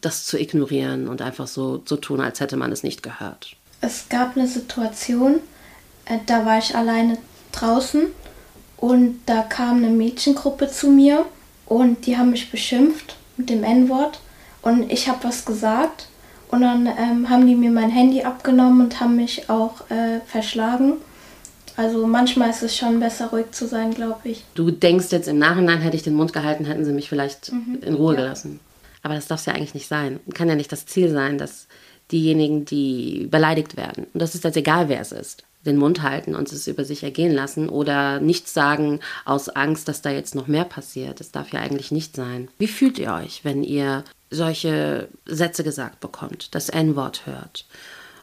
das 0.00 0.24
zu 0.26 0.38
ignorieren 0.38 1.08
und 1.08 1.22
einfach 1.22 1.46
so 1.46 1.78
zu 1.78 1.96
tun, 1.96 2.20
als 2.20 2.40
hätte 2.40 2.56
man 2.56 2.72
es 2.72 2.82
nicht 2.82 3.02
gehört? 3.02 3.56
Es 3.80 4.08
gab 4.08 4.36
eine 4.36 4.46
Situation, 4.46 5.36
äh, 6.06 6.18
da 6.26 6.44
war 6.44 6.58
ich 6.58 6.74
alleine 6.74 7.18
draußen 7.52 8.06
und 8.76 9.20
da 9.26 9.42
kam 9.42 9.78
eine 9.78 9.90
Mädchengruppe 9.90 10.68
zu 10.68 10.90
mir 10.90 11.24
und 11.66 12.06
die 12.06 12.16
haben 12.16 12.30
mich 12.30 12.50
beschimpft 12.50 13.16
mit 13.36 13.50
dem 13.50 13.64
N-Wort 13.64 14.20
und 14.62 14.90
ich 14.90 15.08
habe 15.08 15.24
was 15.24 15.44
gesagt 15.44 16.08
und 16.50 16.62
dann 16.62 16.86
ähm, 16.86 17.28
haben 17.28 17.46
die 17.46 17.54
mir 17.54 17.70
mein 17.70 17.90
Handy 17.90 18.22
abgenommen 18.22 18.80
und 18.80 19.00
haben 19.00 19.16
mich 19.16 19.50
auch 19.50 19.88
äh, 19.90 20.20
verschlagen. 20.26 20.94
Also 21.76 22.08
manchmal 22.08 22.50
ist 22.50 22.64
es 22.64 22.76
schon 22.76 22.98
besser, 22.98 23.28
ruhig 23.28 23.52
zu 23.52 23.68
sein, 23.68 23.94
glaube 23.94 24.30
ich. 24.30 24.44
Du 24.54 24.72
denkst 24.72 25.06
jetzt 25.10 25.28
im 25.28 25.38
Nachhinein, 25.38 25.80
hätte 25.80 25.96
ich 25.96 26.02
den 26.02 26.14
Mund 26.14 26.32
gehalten, 26.32 26.64
hätten 26.64 26.84
sie 26.84 26.92
mich 26.92 27.08
vielleicht 27.08 27.50
in 27.50 27.94
Ruhe 27.94 28.16
gelassen. 28.16 28.58
Aber 29.02 29.14
das 29.14 29.26
darf 29.26 29.46
ja 29.46 29.54
eigentlich 29.54 29.74
nicht 29.74 29.88
sein. 29.88 30.20
Kann 30.34 30.48
ja 30.48 30.54
nicht 30.54 30.72
das 30.72 30.86
Ziel 30.86 31.10
sein, 31.10 31.38
dass 31.38 31.68
diejenigen, 32.10 32.64
die 32.64 33.28
beleidigt 33.30 33.76
werden, 33.76 34.06
und 34.12 34.20
das 34.20 34.34
ist 34.34 34.44
jetzt 34.44 34.56
egal, 34.56 34.88
wer 34.88 35.00
es 35.00 35.12
ist, 35.12 35.44
den 35.66 35.76
Mund 35.76 36.02
halten 36.02 36.34
und 36.34 36.50
es 36.50 36.66
über 36.66 36.84
sich 36.84 37.02
ergehen 37.02 37.34
lassen 37.34 37.68
oder 37.68 38.20
nichts 38.20 38.54
sagen 38.54 39.00
aus 39.24 39.48
Angst, 39.48 39.88
dass 39.88 40.02
da 40.02 40.10
jetzt 40.10 40.34
noch 40.34 40.46
mehr 40.46 40.64
passiert. 40.64 41.20
Das 41.20 41.32
darf 41.32 41.52
ja 41.52 41.60
eigentlich 41.60 41.90
nicht 41.90 42.16
sein. 42.16 42.48
Wie 42.58 42.68
fühlt 42.68 42.98
ihr 42.98 43.12
euch, 43.12 43.44
wenn 43.44 43.62
ihr 43.64 44.04
solche 44.30 45.08
Sätze 45.26 45.64
gesagt 45.64 46.00
bekommt, 46.00 46.54
das 46.54 46.68
N-Wort 46.68 47.26
hört, 47.26 47.66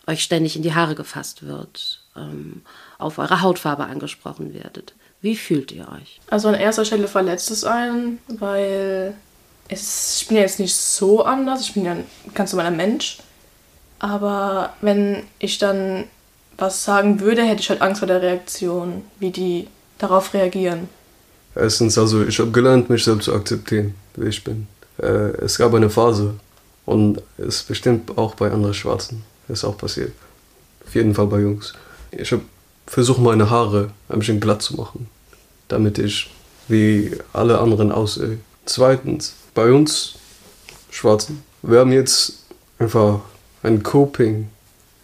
euch 0.07 0.23
ständig 0.23 0.55
in 0.55 0.63
die 0.63 0.73
Haare 0.73 0.95
gefasst 0.95 1.45
wird, 1.45 2.01
ähm, 2.15 2.61
auf 2.97 3.17
eure 3.17 3.41
Hautfarbe 3.41 3.85
angesprochen 3.85 4.53
werdet? 4.53 4.93
Wie 5.21 5.35
fühlt 5.35 5.71
ihr 5.71 5.87
euch? 5.89 6.19
Also 6.29 6.49
an 6.49 6.53
erster 6.53 6.85
Stelle 6.85 7.07
verletzt 7.07 7.49
es 7.49 7.63
einen, 7.63 8.19
weil 8.27 9.15
es, 9.24 9.24
ich 9.67 10.25
bin 10.27 10.37
ja 10.37 10.43
jetzt 10.43 10.59
nicht 10.59 10.75
so 10.75 11.23
anders. 11.23 11.61
Ich 11.61 11.73
bin 11.73 11.85
ja 11.85 11.93
ein 11.93 12.05
ganz 12.33 12.53
normaler 12.53 12.75
Mensch. 12.75 13.17
Aber 13.99 14.73
wenn 14.81 15.23
ich 15.39 15.57
dann 15.57 16.05
was 16.57 16.83
sagen 16.83 17.19
würde, 17.19 17.43
hätte 17.43 17.61
ich 17.61 17.69
halt 17.69 17.81
Angst 17.81 17.99
vor 17.99 18.07
der 18.07 18.21
Reaktion, 18.21 19.03
wie 19.19 19.31
die 19.31 19.67
darauf 19.97 20.33
reagieren. 20.33 20.89
Erstens, 21.55 21.97
also 21.97 22.23
ich 22.25 22.39
habe 22.39 22.51
gelernt, 22.51 22.89
mich 22.89 23.03
selbst 23.03 23.25
zu 23.25 23.33
akzeptieren, 23.33 23.95
wie 24.15 24.27
ich 24.27 24.43
bin. 24.43 24.67
Äh, 24.97 25.31
es 25.43 25.57
gab 25.57 25.73
eine 25.73 25.89
Phase 25.89 26.35
und 26.85 27.21
es 27.37 27.63
bestimmt 27.63 28.17
auch 28.17 28.35
bei 28.35 28.51
anderen 28.51 28.73
Schwarzen 28.73 29.23
ist 29.47 29.63
auch 29.63 29.77
passiert. 29.77 30.13
Auf 30.85 30.95
jeden 30.95 31.13
Fall 31.13 31.27
bei 31.27 31.39
Jungs. 31.39 31.73
Ich 32.11 32.31
habe 32.31 32.43
versucht, 32.87 33.19
meine 33.19 33.49
Haare 33.49 33.91
ein 34.09 34.19
bisschen 34.19 34.39
glatt 34.39 34.61
zu 34.61 34.75
machen, 34.75 35.07
damit 35.67 35.97
ich 35.97 36.29
wie 36.67 37.11
alle 37.33 37.59
anderen 37.59 37.91
aussehe. 37.91 38.39
Zweitens, 38.65 39.35
bei 39.55 39.71
uns 39.71 40.13
Schwarzen, 40.91 41.43
wir 41.63 41.79
haben 41.79 41.91
jetzt 41.91 42.43
einfach 42.77 43.21
ein 43.63 43.81
Coping, 43.81 44.49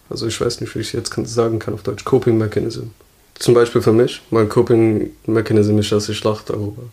also 0.10 0.28
ich 0.28 0.40
weiß 0.40 0.62
nicht, 0.62 0.76
wie 0.76 0.80
ich 0.80 0.94
jetzt 0.94 1.14
sagen 1.26 1.58
kann 1.58 1.74
auf 1.74 1.82
Deutsch, 1.82 2.06
Coping 2.06 2.38
Mechanism. 2.38 2.88
Zum 3.40 3.56
Beispiel 3.56 3.82
für 3.82 3.94
mich, 3.94 4.22
mein 4.30 4.48
Coping 4.48 5.10
Mechanism 5.26 5.80
ist, 5.80 5.92
dass 5.92 6.08
ich 6.10 6.24
lache 6.24 6.44
darüber. 6.46 6.84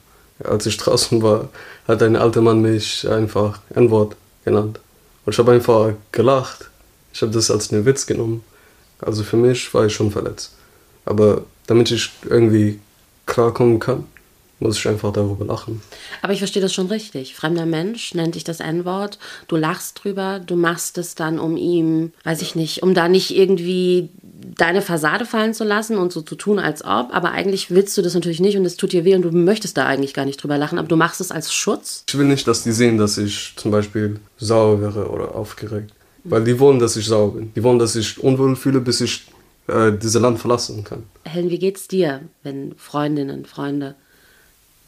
Als 0.43 0.65
ich 0.65 0.79
draußen 0.79 1.21
war, 1.21 1.51
hat 1.87 2.03
ein 2.03 2.17
alter 2.17 2.41
Mann 2.41 2.63
mich 2.63 3.07
einfach 3.07 3.61
ein 3.75 3.91
Wort 3.91 4.17
genannt. 4.45 4.81
Und 5.27 5.33
ich 5.35 5.39
habe 5.39 5.53
einfach 5.53 5.93
gelacht. 6.13 6.71
Ich 7.13 7.21
habe 7.21 7.33
das 7.33 7.51
als 7.51 7.73
einen 7.73 7.85
Witz 7.85 8.07
genommen. 8.07 8.45
Also 9.01 9.25
für 9.25 9.37
mich 9.37 9.75
war 9.75 9.85
ich 9.85 9.93
schon 9.93 10.11
verletzt. 10.11 10.55
Aber 11.05 11.43
damit 11.67 11.91
ich 11.91 12.11
irgendwie 12.25 12.79
klarkommen 13.27 13.79
kann, 13.79 14.05
muss 14.61 14.79
ich 14.79 14.89
einfach 14.89 15.13
darüber 15.13 15.45
lachen. 15.45 15.83
Aber 16.23 16.33
ich 16.33 16.41
verstehe 16.41 16.63
das 16.63 16.75
schon 16.75 16.87
richtig. 16.87 17.35
Fremder 17.35 17.67
Mensch 17.67 18.15
nennt 18.15 18.35
dich 18.35 18.45
das 18.45 18.61
N-Wort. 18.61 19.19
Du 19.47 19.57
lachst 19.57 20.03
drüber, 20.03 20.41
du 20.41 20.57
machst 20.57 20.99
es 20.99 21.15
dann, 21.15 21.39
um 21.39 21.57
ihm, 21.57 22.13
weiß 22.25 22.43
ich 22.43 22.55
nicht, 22.55 22.83
um 22.83 22.95
da 22.95 23.09
nicht 23.09 23.37
irgendwie 23.37 24.09
deine 24.57 24.83
Fassade 24.83 25.25
fallen 25.25 25.55
zu 25.55 25.65
lassen 25.65 25.99
und 25.99 26.13
so 26.13 26.23
zu 26.23 26.35
tun, 26.35 26.59
als 26.59 26.85
ob. 26.85 27.15
Aber 27.15 27.33
eigentlich 27.33 27.71
willst 27.71 27.97
du 27.97 28.03
das 28.03 28.15
natürlich 28.15 28.41
nicht 28.41 28.57
und 28.57 28.65
es 28.65 28.77
tut 28.77 28.93
dir 28.93 29.05
weh 29.05 29.15
und 29.15 29.23
du 29.23 29.31
möchtest 29.31 29.77
da 29.77 29.87
eigentlich 29.87 30.15
gar 30.15 30.25
nicht 30.25 30.43
drüber 30.43 30.59
lachen. 30.59 30.79
Aber 30.79 30.89
du 30.89 30.97
machst 30.97 31.21
es 31.21 31.31
als 31.31 31.53
Schutz. 31.53 32.05
Ich 32.09 32.19
will 32.19 32.27
nicht, 32.27 32.47
dass 32.47 32.65
die 32.65 32.73
sehen, 32.73 32.99
dass 32.99 33.19
ich 33.19 33.55
zum 33.57 33.71
Beispiel 33.71 34.21
sauer 34.39 34.81
wäre 34.81 35.09
oder 35.09 35.35
aufgeregt. 35.35 35.93
Weil 36.25 36.45
die 36.45 36.59
wollen, 36.59 36.79
dass 36.79 36.97
ich 36.97 37.07
sauer 37.07 37.35
bin. 37.35 37.53
Die 37.55 37.63
wollen, 37.63 37.79
dass 37.79 37.97
ich 37.97 38.23
unwohl 38.23 38.57
fühle, 38.57 38.81
bis 38.81 39.01
ich 39.01 39.27
äh, 39.69 39.93
dieses 39.93 40.21
Land 40.21 40.39
verlassen 40.39 40.85
kann. 40.85 41.05
Helen, 41.25 41.51
wie 41.51 41.59
geht's 41.59 41.89
dir, 41.89 42.23
wenn 42.43 42.75
Freundinnen, 42.77 43.45
Freunde 43.45 43.95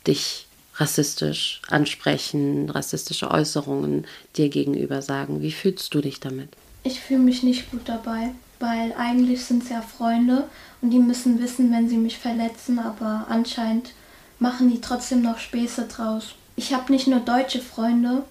dich 0.07 0.47
rassistisch 0.76 1.61
ansprechen, 1.69 2.71
rassistische 2.71 3.30
Äußerungen 3.30 4.07
dir 4.37 4.49
gegenüber 4.49 5.02
sagen? 5.02 5.42
Wie 5.42 5.52
fühlst 5.52 5.95
du 5.95 6.00
dich 6.00 6.21
damit? 6.21 6.49
Ich 6.83 7.00
fühle 7.00 7.21
mich 7.21 7.42
nicht 7.42 7.71
gut 7.71 7.83
dabei, 7.85 8.30
weil 8.59 8.95
eigentlich 8.95 9.45
sind 9.45 9.62
es 9.62 9.69
ja 9.69 9.83
Freunde 9.83 10.49
und 10.80 10.90
die 10.90 10.99
müssen 10.99 11.40
wissen, 11.40 11.71
wenn 11.73 11.88
sie 11.88 11.99
mich 11.99 12.19
verletzen, 12.19 12.78
aber 12.78 13.26
anscheinend 13.28 13.92
machen 14.38 14.71
die 14.71 14.80
trotzdem 14.80 15.23
noch 15.23 15.38
Späße 15.38 15.87
draus. 15.87 16.35
Ich 16.57 16.73
habe 16.73 16.90
nicht 16.90 17.07
nur 17.07 17.21
deutsche 17.21 17.61
Freunde 17.61 18.25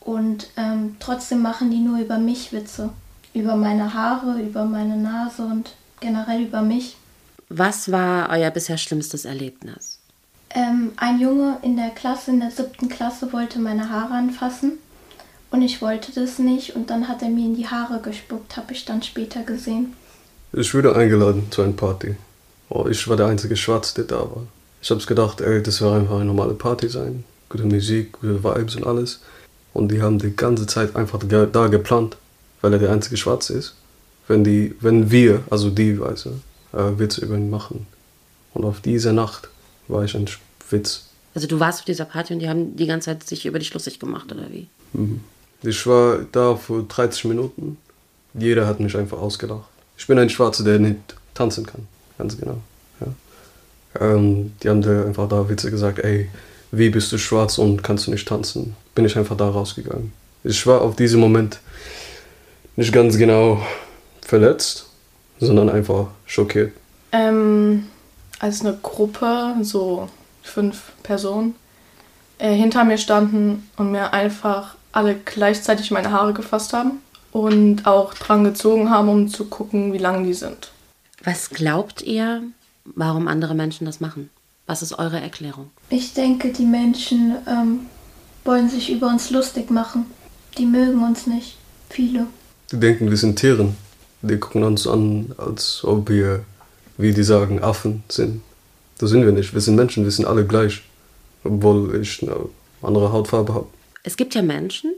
und 0.00 0.48
ähm, 0.56 0.96
trotzdem 0.98 1.42
machen 1.42 1.70
die 1.70 1.78
nur 1.78 1.98
über 1.98 2.18
mich 2.18 2.52
Witze. 2.52 2.90
Über 3.34 3.56
meine 3.56 3.94
Haare, 3.94 4.40
über 4.40 4.64
meine 4.64 4.96
Nase 4.96 5.42
und 5.42 5.74
generell 6.00 6.42
über 6.42 6.62
mich. 6.62 6.96
Was 7.48 7.90
war 7.92 8.30
euer 8.30 8.50
bisher 8.50 8.78
schlimmstes 8.78 9.24
Erlebnis? 9.24 9.91
Ähm, 10.54 10.92
ein 10.96 11.18
Junge 11.18 11.58
in 11.62 11.76
der 11.76 11.90
Klasse, 11.90 12.30
in 12.30 12.40
der 12.40 12.50
siebten 12.50 12.88
Klasse, 12.88 13.32
wollte 13.32 13.58
meine 13.58 13.88
Haare 13.88 14.14
anfassen 14.14 14.72
und 15.50 15.62
ich 15.62 15.80
wollte 15.80 16.12
das 16.12 16.38
nicht 16.38 16.76
und 16.76 16.90
dann 16.90 17.08
hat 17.08 17.22
er 17.22 17.30
mir 17.30 17.46
in 17.46 17.56
die 17.56 17.66
Haare 17.66 18.00
gespuckt, 18.00 18.56
habe 18.56 18.72
ich 18.72 18.84
dann 18.84 19.02
später 19.02 19.42
gesehen. 19.42 19.94
Ich 20.52 20.74
wurde 20.74 20.94
eingeladen 20.94 21.46
zu 21.50 21.62
einer 21.62 21.72
Party. 21.72 22.16
Oh, 22.68 22.86
ich 22.86 23.08
war 23.08 23.16
der 23.16 23.26
einzige 23.26 23.56
Schwarz, 23.56 23.94
der 23.94 24.04
da 24.04 24.20
war. 24.20 24.46
Ich 24.82 24.90
hab's 24.90 25.06
gedacht, 25.06 25.40
ey, 25.40 25.62
das 25.62 25.80
wird 25.80 25.94
einfach 25.94 26.16
eine 26.16 26.26
normale 26.26 26.54
Party 26.54 26.88
sein. 26.88 27.24
Gute 27.48 27.64
Musik, 27.64 28.12
gute 28.12 28.44
Vibes 28.44 28.76
und 28.76 28.86
alles. 28.86 29.20
Und 29.72 29.90
die 29.90 30.02
haben 30.02 30.18
die 30.18 30.36
ganze 30.36 30.66
Zeit 30.66 30.96
einfach 30.96 31.20
da 31.26 31.46
da 31.46 31.68
geplant, 31.68 32.16
weil 32.60 32.74
er 32.74 32.78
der 32.78 32.92
einzige 32.92 33.16
Schwarze 33.16 33.54
ist. 33.54 33.74
Wenn, 34.28 34.44
die, 34.44 34.74
wenn 34.80 35.10
wir, 35.10 35.42
also 35.50 35.70
die 35.70 35.98
Weiße, 35.98 36.32
äh, 36.72 36.98
Witze 36.98 37.24
über 37.24 37.36
ihn 37.36 37.50
machen. 37.50 37.86
Und 38.52 38.64
auf 38.64 38.80
diese 38.80 39.12
Nacht 39.12 39.48
war 39.92 40.04
ich 40.04 40.14
ein 40.16 40.28
Witz. 40.70 41.06
Also 41.34 41.46
du 41.46 41.60
warst 41.60 41.80
auf 41.80 41.84
dieser 41.84 42.04
Party 42.04 42.34
und 42.34 42.40
die 42.40 42.48
haben 42.48 42.76
die 42.76 42.86
ganze 42.86 43.06
Zeit 43.06 43.26
sich 43.26 43.46
über 43.46 43.58
dich 43.58 43.72
lustig 43.72 43.98
gemacht, 43.98 44.30
oder 44.32 44.46
wie? 44.50 44.68
Ich 45.62 45.86
war 45.86 46.18
da 46.30 46.56
für 46.56 46.82
30 46.82 47.24
Minuten. 47.26 47.78
Jeder 48.34 48.66
hat 48.66 48.80
mich 48.80 48.96
einfach 48.96 49.18
ausgelacht. 49.18 49.68
Ich 49.96 50.06
bin 50.06 50.18
ein 50.18 50.28
Schwarzer, 50.28 50.64
der 50.64 50.78
nicht 50.78 50.98
tanzen 51.34 51.64
kann. 51.64 51.86
Ganz 52.18 52.38
genau. 52.38 52.58
Ja. 53.00 54.14
Ähm, 54.14 54.52
die 54.62 54.68
haben 54.68 54.82
da 54.82 55.04
einfach 55.04 55.28
da 55.28 55.48
Witze 55.48 55.70
gesagt, 55.70 55.98
ey, 56.00 56.28
wie 56.70 56.90
bist 56.90 57.12
du 57.12 57.18
schwarz 57.18 57.58
und 57.58 57.82
kannst 57.82 58.06
du 58.06 58.10
nicht 58.10 58.26
tanzen? 58.26 58.74
Bin 58.94 59.04
ich 59.04 59.16
einfach 59.16 59.36
da 59.36 59.48
rausgegangen. 59.48 60.12
Ich 60.44 60.66
war 60.66 60.80
auf 60.80 60.96
diesem 60.96 61.20
Moment 61.20 61.60
nicht 62.76 62.92
ganz 62.92 63.16
genau 63.16 63.62
verletzt, 64.22 64.86
sondern 65.38 65.68
einfach 65.68 66.08
schockiert. 66.26 66.72
Ähm, 67.12 67.84
als 68.42 68.60
eine 68.60 68.76
Gruppe, 68.82 69.54
so 69.62 70.08
fünf 70.42 70.92
Personen, 71.04 71.54
äh, 72.38 72.52
hinter 72.54 72.84
mir 72.84 72.98
standen 72.98 73.70
und 73.76 73.92
mir 73.92 74.12
einfach 74.12 74.74
alle 74.90 75.14
gleichzeitig 75.14 75.92
meine 75.92 76.10
Haare 76.10 76.34
gefasst 76.34 76.72
haben 76.72 76.98
und 77.30 77.86
auch 77.86 78.14
dran 78.14 78.42
gezogen 78.42 78.90
haben, 78.90 79.08
um 79.08 79.28
zu 79.28 79.46
gucken, 79.46 79.92
wie 79.92 79.98
lang 79.98 80.24
die 80.24 80.34
sind. 80.34 80.72
Was 81.22 81.50
glaubt 81.50 82.02
ihr, 82.02 82.42
warum 82.84 83.28
andere 83.28 83.54
Menschen 83.54 83.84
das 83.84 84.00
machen? 84.00 84.28
Was 84.66 84.82
ist 84.82 84.98
eure 84.98 85.20
Erklärung? 85.20 85.70
Ich 85.88 86.12
denke, 86.12 86.52
die 86.52 86.66
Menschen 86.66 87.36
ähm, 87.46 87.86
wollen 88.44 88.68
sich 88.68 88.90
über 88.90 89.06
uns 89.06 89.30
lustig 89.30 89.70
machen. 89.70 90.06
Die 90.58 90.66
mögen 90.66 91.02
uns 91.04 91.28
nicht. 91.28 91.58
Viele. 91.90 92.26
Die 92.72 92.80
denken, 92.80 93.08
wir 93.08 93.16
sind 93.16 93.38
Tieren. 93.38 93.76
Die 94.22 94.36
gucken 94.36 94.64
uns 94.64 94.86
an, 94.86 95.32
als 95.38 95.84
ob 95.84 96.08
wir, 96.08 96.44
wie 96.96 97.12
die 97.12 97.22
sagen, 97.22 97.62
Affen 97.62 98.02
sind. 98.08 98.42
Das 98.98 99.10
sind 99.10 99.24
wir 99.24 99.32
nicht. 99.32 99.54
Wir 99.54 99.60
sind 99.60 99.76
Menschen, 99.76 100.04
wir 100.04 100.10
sind 100.10 100.26
alle 100.26 100.46
gleich. 100.46 100.82
Obwohl 101.44 102.00
ich 102.00 102.22
eine 102.22 102.36
andere 102.82 103.12
Hautfarbe 103.12 103.54
habe. 103.54 103.66
Es 104.04 104.16
gibt 104.16 104.34
ja 104.34 104.42
Menschen, 104.42 104.92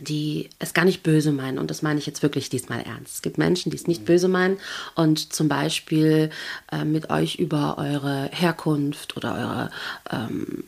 die 0.00 0.50
es 0.58 0.74
gar 0.74 0.84
nicht 0.84 1.02
böse 1.02 1.32
meinen. 1.32 1.58
Und 1.58 1.70
das 1.70 1.82
meine 1.82 1.98
ich 1.98 2.06
jetzt 2.06 2.22
wirklich 2.22 2.50
diesmal 2.50 2.80
ernst. 2.80 3.14
Es 3.14 3.22
gibt 3.22 3.38
Menschen, 3.38 3.70
die 3.70 3.76
es 3.76 3.86
nicht 3.86 4.04
böse 4.04 4.28
meinen 4.28 4.58
und 4.94 5.32
zum 5.32 5.48
Beispiel 5.48 6.30
äh, 6.70 6.84
mit 6.84 7.10
euch 7.10 7.36
über 7.36 7.78
eure 7.78 8.28
Herkunft 8.32 9.16
oder 9.16 9.34
eure 9.34 9.70
ähm, 10.10 10.64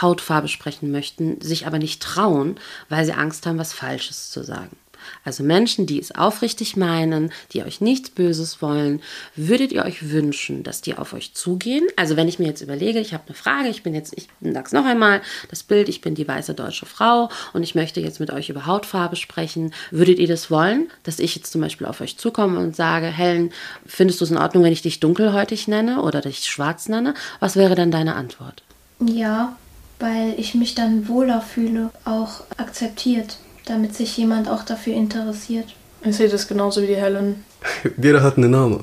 Hautfarbe 0.00 0.48
sprechen 0.48 0.90
möchten, 0.90 1.40
sich 1.40 1.66
aber 1.66 1.78
nicht 1.78 2.02
trauen, 2.02 2.56
weil 2.88 3.04
sie 3.04 3.12
Angst 3.12 3.46
haben, 3.46 3.58
was 3.58 3.72
Falsches 3.72 4.30
zu 4.30 4.42
sagen. 4.42 4.76
Also 5.24 5.42
Menschen, 5.42 5.86
die 5.86 6.00
es 6.00 6.14
aufrichtig 6.14 6.76
meinen, 6.76 7.32
die 7.52 7.62
euch 7.62 7.80
nichts 7.80 8.10
Böses 8.10 8.62
wollen, 8.62 9.00
würdet 9.36 9.72
ihr 9.72 9.84
euch 9.84 10.10
wünschen, 10.10 10.62
dass 10.62 10.80
die 10.80 10.96
auf 10.96 11.12
euch 11.12 11.34
zugehen? 11.34 11.86
Also 11.96 12.16
wenn 12.16 12.28
ich 12.28 12.38
mir 12.38 12.46
jetzt 12.46 12.60
überlege, 12.60 13.00
ich 13.00 13.14
habe 13.14 13.24
eine 13.26 13.34
Frage, 13.34 13.68
ich 13.68 13.82
bin 13.82 13.94
jetzt, 13.94 14.12
ich 14.16 14.28
sag's 14.40 14.72
noch 14.72 14.84
einmal, 14.84 15.22
das 15.50 15.62
Bild, 15.62 15.88
ich 15.88 16.00
bin 16.00 16.14
die 16.14 16.26
weiße 16.26 16.54
deutsche 16.54 16.86
Frau 16.86 17.30
und 17.52 17.62
ich 17.62 17.74
möchte 17.74 18.00
jetzt 18.00 18.20
mit 18.20 18.30
euch 18.30 18.48
über 18.48 18.66
Hautfarbe 18.66 19.16
sprechen. 19.16 19.72
Würdet 19.90 20.18
ihr 20.18 20.28
das 20.28 20.50
wollen, 20.50 20.90
dass 21.02 21.18
ich 21.18 21.34
jetzt 21.36 21.52
zum 21.52 21.60
Beispiel 21.60 21.86
auf 21.86 22.00
euch 22.00 22.18
zukomme 22.18 22.58
und 22.58 22.76
sage, 22.76 23.06
Helen, 23.06 23.52
findest 23.86 24.20
du 24.20 24.24
es 24.24 24.30
in 24.30 24.38
Ordnung, 24.38 24.64
wenn 24.64 24.72
ich 24.72 24.82
dich 24.82 25.00
dunkelhäutig 25.00 25.68
nenne 25.68 26.02
oder 26.02 26.20
dich 26.20 26.44
schwarz 26.44 26.88
nenne? 26.88 27.14
Was 27.40 27.56
wäre 27.56 27.74
dann 27.74 27.90
deine 27.90 28.14
Antwort? 28.14 28.62
Ja, 29.00 29.56
weil 29.98 30.34
ich 30.36 30.54
mich 30.54 30.74
dann 30.74 31.08
wohler 31.08 31.40
fühle, 31.40 31.90
auch 32.04 32.42
akzeptiert 32.56 33.38
damit 33.66 33.94
sich 33.94 34.16
jemand 34.16 34.48
auch 34.48 34.64
dafür 34.64 34.94
interessiert. 34.94 35.66
Ich 36.04 36.16
sehe 36.16 36.28
das 36.28 36.48
genauso 36.48 36.82
wie 36.82 36.88
die 36.88 36.96
Helen. 36.96 37.44
Jeder 38.02 38.22
hat 38.22 38.36
einen 38.36 38.50
Namen. 38.50 38.80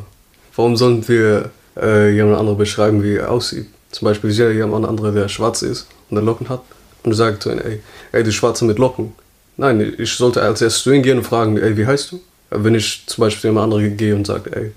Warum 0.55 0.77
sollen 0.77 1.07
wir 1.07 1.51
äh, 1.77 2.13
jemand 2.13 2.37
anderen 2.37 2.57
beschreiben, 2.57 3.03
wie 3.03 3.15
er 3.15 3.31
aussieht? 3.31 3.67
Zum 3.91 4.05
Beispiel 4.05 4.31
sehe 4.31 4.53
jemand 4.53 4.85
anderen, 4.85 5.15
der 5.15 5.27
schwarz 5.27 5.61
ist 5.61 5.87
und 6.09 6.15
der 6.15 6.23
Locken 6.23 6.49
hat 6.49 6.61
und 7.03 7.13
sagt 7.13 7.43
zu 7.43 7.51
ihm, 7.51 7.59
ey, 7.59 7.81
ey, 8.11 8.23
du 8.23 8.31
Schwarze 8.31 8.65
mit 8.65 8.77
Locken. 8.77 9.13
Nein, 9.57 9.93
ich 9.97 10.13
sollte 10.13 10.41
als 10.41 10.61
erstes 10.61 10.83
zu 10.83 10.91
ihm 10.91 11.03
gehen 11.03 11.17
und 11.17 11.23
fragen, 11.23 11.57
ey, 11.57 11.75
wie 11.75 11.85
heißt 11.85 12.11
du? 12.11 12.15
Äh, 12.49 12.63
wenn 12.63 12.75
ich 12.75 13.03
zum 13.07 13.23
Beispiel 13.23 13.41
zu 13.41 13.47
jemand 13.47 13.65
anderen 13.65 13.97
gehe 13.97 14.15
und 14.15 14.25
sage, 14.25 14.55
ey, 14.55 14.71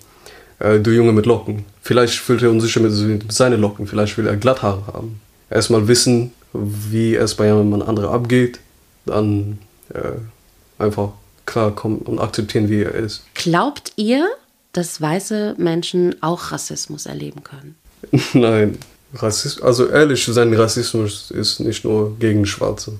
äh, 0.59 0.80
du 0.80 0.90
Junge 0.90 1.12
mit 1.12 1.26
Locken. 1.26 1.64
Vielleicht 1.82 2.18
fühlt 2.18 2.42
er 2.42 2.50
unsicher 2.50 2.80
mit 2.80 3.32
seinen 3.32 3.61
Locken, 3.61 3.87
vielleicht 3.87 4.16
will 4.18 4.26
er 4.26 4.37
Glatthaare 4.37 4.87
haben. 4.87 5.21
Erstmal 5.50 5.87
wissen, 5.88 6.32
wie 6.52 7.14
es 7.14 7.35
bei 7.35 7.47
jemand 7.47 7.87
anderem 7.87 8.11
abgeht, 8.11 8.61
dann 9.04 9.59
äh, 9.94 10.82
einfach 10.82 11.11
klarkommen 11.46 11.99
und 12.00 12.18
akzeptieren, 12.18 12.68
wie 12.68 12.82
er 12.82 12.94
ist. 12.94 13.22
Glaubt 13.34 13.92
ihr, 13.96 14.28
dass 14.72 15.00
weiße 15.00 15.54
Menschen 15.58 16.16
auch 16.22 16.52
Rassismus 16.52 17.06
erleben 17.06 17.42
können? 17.44 17.76
Nein, 18.32 18.78
Rassismus, 19.14 19.62
also 19.62 19.88
ehrlich 19.88 20.25
zu 20.25 20.32
sein, 20.32 20.52
Rassismus 20.54 21.30
ist 21.30 21.61
nicht 21.61 21.84
nur 21.84 22.16
gegen 22.18 22.46
Schwarze, 22.46 22.99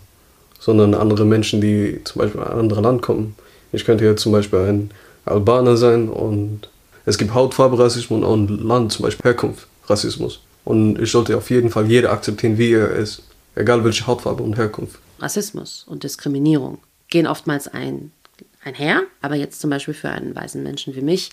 sondern 0.59 0.95
andere 0.95 1.25
Menschen, 1.25 1.61
die 1.61 2.01
zum 2.05 2.21
Beispiel 2.21 2.41
in 2.41 2.47
ein 2.47 2.59
anderes 2.59 2.83
Land 2.83 3.03
kommen. 3.03 3.35
Ich 3.73 3.85
könnte 3.85 4.05
hier 4.05 4.17
zum 4.17 4.33
Beispiel 4.33 4.59
ein 4.61 4.91
Albaner 5.25 5.77
sein 5.77 6.09
und 6.09 6.69
es 7.07 7.19
gibt 7.19 7.35
Hautfarbe-Rassismus 7.35 8.19
und 8.19 8.25
auch 8.25 8.35
ein 8.35 8.67
Land, 8.67 8.93
zum 8.93 9.05
Beispiel 9.05 9.25
Herkunft-Rassismus. 9.25 10.41
Und 10.65 11.01
ich 11.01 11.11
sollte 11.11 11.37
auf 11.37 11.51
jeden 11.51 11.71
Fall 11.71 11.87
jeder 11.87 12.13
akzeptieren, 12.13 12.59
wie 12.59 12.73
er 12.73 12.91
ist, 12.91 13.23
egal 13.55 13.83
welche 13.85 14.07
Hautfarbe 14.07 14.43
und 14.43 14.57
Herkunft. 14.57 14.99
Rassismus 15.23 15.85
und 15.87 16.03
Diskriminierung 16.05 16.79
gehen 17.09 17.27
oftmals 17.27 17.69
ein, 17.69 18.13
einher. 18.65 19.03
Aber 19.21 19.37
jetzt 19.37 19.61
zum 19.61 19.71
Beispiel 19.71 19.95
für 19.95 20.11
einen 20.11 20.35
weißen 20.35 20.63
Menschen 20.63 20.95
wie 20.95 21.03
mich, 21.03 21.31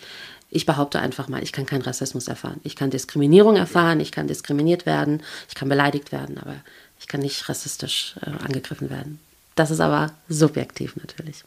ich 0.52 0.66
behaupte 0.66 1.00
einfach 1.00 1.28
mal, 1.28 1.44
ich 1.44 1.52
kann 1.52 1.66
keinen 1.66 1.84
Rassismus 1.84 2.28
erfahren. 2.28 2.60
Ich 2.64 2.76
kann 2.76 2.90
Diskriminierung 2.90 3.56
erfahren, 3.56 4.00
ich 4.00 4.12
kann 4.12 4.28
diskriminiert 4.28 4.86
werden, 4.86 5.22
ich 5.48 5.56
kann 5.56 5.70
beleidigt 5.70 6.12
werden, 6.12 6.38
aber 6.40 6.56
ich 7.00 7.08
kann 7.08 7.22
nicht 7.22 7.48
rassistisch 7.50 8.16
äh, 8.22 8.32
angegriffen 8.44 8.90
werden. 8.90 9.20
Das 9.56 9.72
ist 9.72 9.80
aber 9.80 10.14
subjektiv 10.30 10.96
natürlich. 10.96 11.44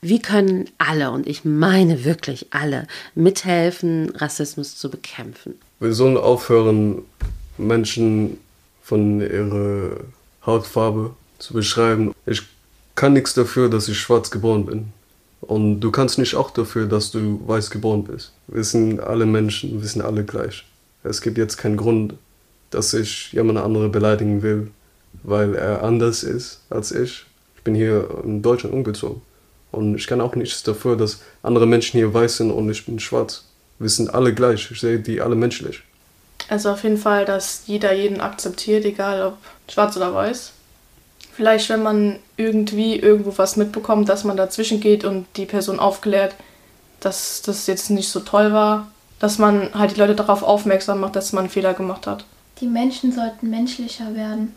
Wie 0.00 0.22
können 0.22 0.70
alle, 0.78 1.10
und 1.10 1.26
ich 1.26 1.44
meine 1.44 2.04
wirklich 2.04 2.46
alle, 2.50 2.86
mithelfen, 3.14 4.10
Rassismus 4.10 4.76
zu 4.76 4.90
bekämpfen? 4.90 5.54
Wir 5.80 5.92
sollen 5.92 6.16
aufhören, 6.16 7.02
Menschen 7.58 8.38
von 8.82 9.20
ihrer 9.20 10.00
Hautfarbe 10.46 11.14
zu 11.42 11.54
beschreiben. 11.54 12.14
Ich 12.24 12.42
kann 12.94 13.12
nichts 13.12 13.34
dafür, 13.34 13.68
dass 13.68 13.88
ich 13.88 13.98
schwarz 13.98 14.30
geboren 14.30 14.64
bin. 14.66 14.92
Und 15.40 15.80
du 15.80 15.90
kannst 15.90 16.18
nicht 16.18 16.36
auch 16.36 16.50
dafür, 16.50 16.86
dass 16.86 17.10
du 17.10 17.42
weiß 17.46 17.70
geboren 17.70 18.04
bist. 18.04 18.32
Wir 18.46 18.62
sind 18.62 19.00
alle 19.00 19.26
Menschen, 19.26 19.82
wir 19.82 19.88
sind 19.88 20.02
alle 20.02 20.24
gleich. 20.24 20.64
Es 21.02 21.20
gibt 21.20 21.36
jetzt 21.36 21.56
keinen 21.56 21.76
Grund, 21.76 22.14
dass 22.70 22.94
ich 22.94 23.32
jemand 23.32 23.58
andere 23.58 23.88
beleidigen 23.88 24.42
will, 24.42 24.70
weil 25.24 25.56
er 25.56 25.82
anders 25.82 26.22
ist 26.22 26.60
als 26.70 26.92
ich. 26.92 27.26
Ich 27.56 27.62
bin 27.64 27.74
hier 27.74 28.08
in 28.22 28.40
Deutschland 28.40 28.72
umgezogen. 28.72 29.20
Und 29.72 29.96
ich 29.96 30.06
kann 30.06 30.20
auch 30.20 30.36
nichts 30.36 30.62
dafür, 30.62 30.96
dass 30.96 31.22
andere 31.42 31.66
Menschen 31.66 31.98
hier 31.98 32.14
weiß 32.14 32.36
sind 32.36 32.52
und 32.52 32.70
ich 32.70 32.86
bin 32.86 33.00
schwarz. 33.00 33.44
Wir 33.80 33.88
sind 33.88 34.14
alle 34.14 34.32
gleich. 34.32 34.70
Ich 34.70 34.80
sehe 34.80 35.00
die 35.00 35.20
alle 35.20 35.34
menschlich. 35.34 35.82
Also 36.48 36.70
auf 36.70 36.84
jeden 36.84 36.98
Fall, 36.98 37.24
dass 37.24 37.62
jeder 37.66 37.92
jeden 37.92 38.20
akzeptiert, 38.20 38.84
egal 38.84 39.22
ob 39.26 39.38
schwarz 39.72 39.96
oder 39.96 40.14
weiß. 40.14 40.52
Vielleicht, 41.34 41.70
wenn 41.70 41.82
man 41.82 42.18
irgendwie 42.36 42.96
irgendwo 42.96 43.36
was 43.36 43.56
mitbekommt, 43.56 44.08
dass 44.08 44.24
man 44.24 44.36
dazwischen 44.36 44.80
geht 44.80 45.04
und 45.04 45.26
die 45.36 45.46
Person 45.46 45.78
aufklärt, 45.78 46.34
dass 47.00 47.42
das 47.42 47.66
jetzt 47.66 47.90
nicht 47.90 48.10
so 48.10 48.20
toll 48.20 48.52
war, 48.52 48.88
dass 49.18 49.38
man 49.38 49.72
halt 49.74 49.96
die 49.96 50.00
Leute 50.00 50.14
darauf 50.14 50.42
aufmerksam 50.42 51.00
macht, 51.00 51.16
dass 51.16 51.32
man 51.32 51.44
einen 51.44 51.50
Fehler 51.50 51.74
gemacht 51.74 52.06
hat. 52.06 52.24
Die 52.60 52.66
Menschen 52.66 53.12
sollten 53.12 53.48
menschlicher 53.48 54.14
werden, 54.14 54.54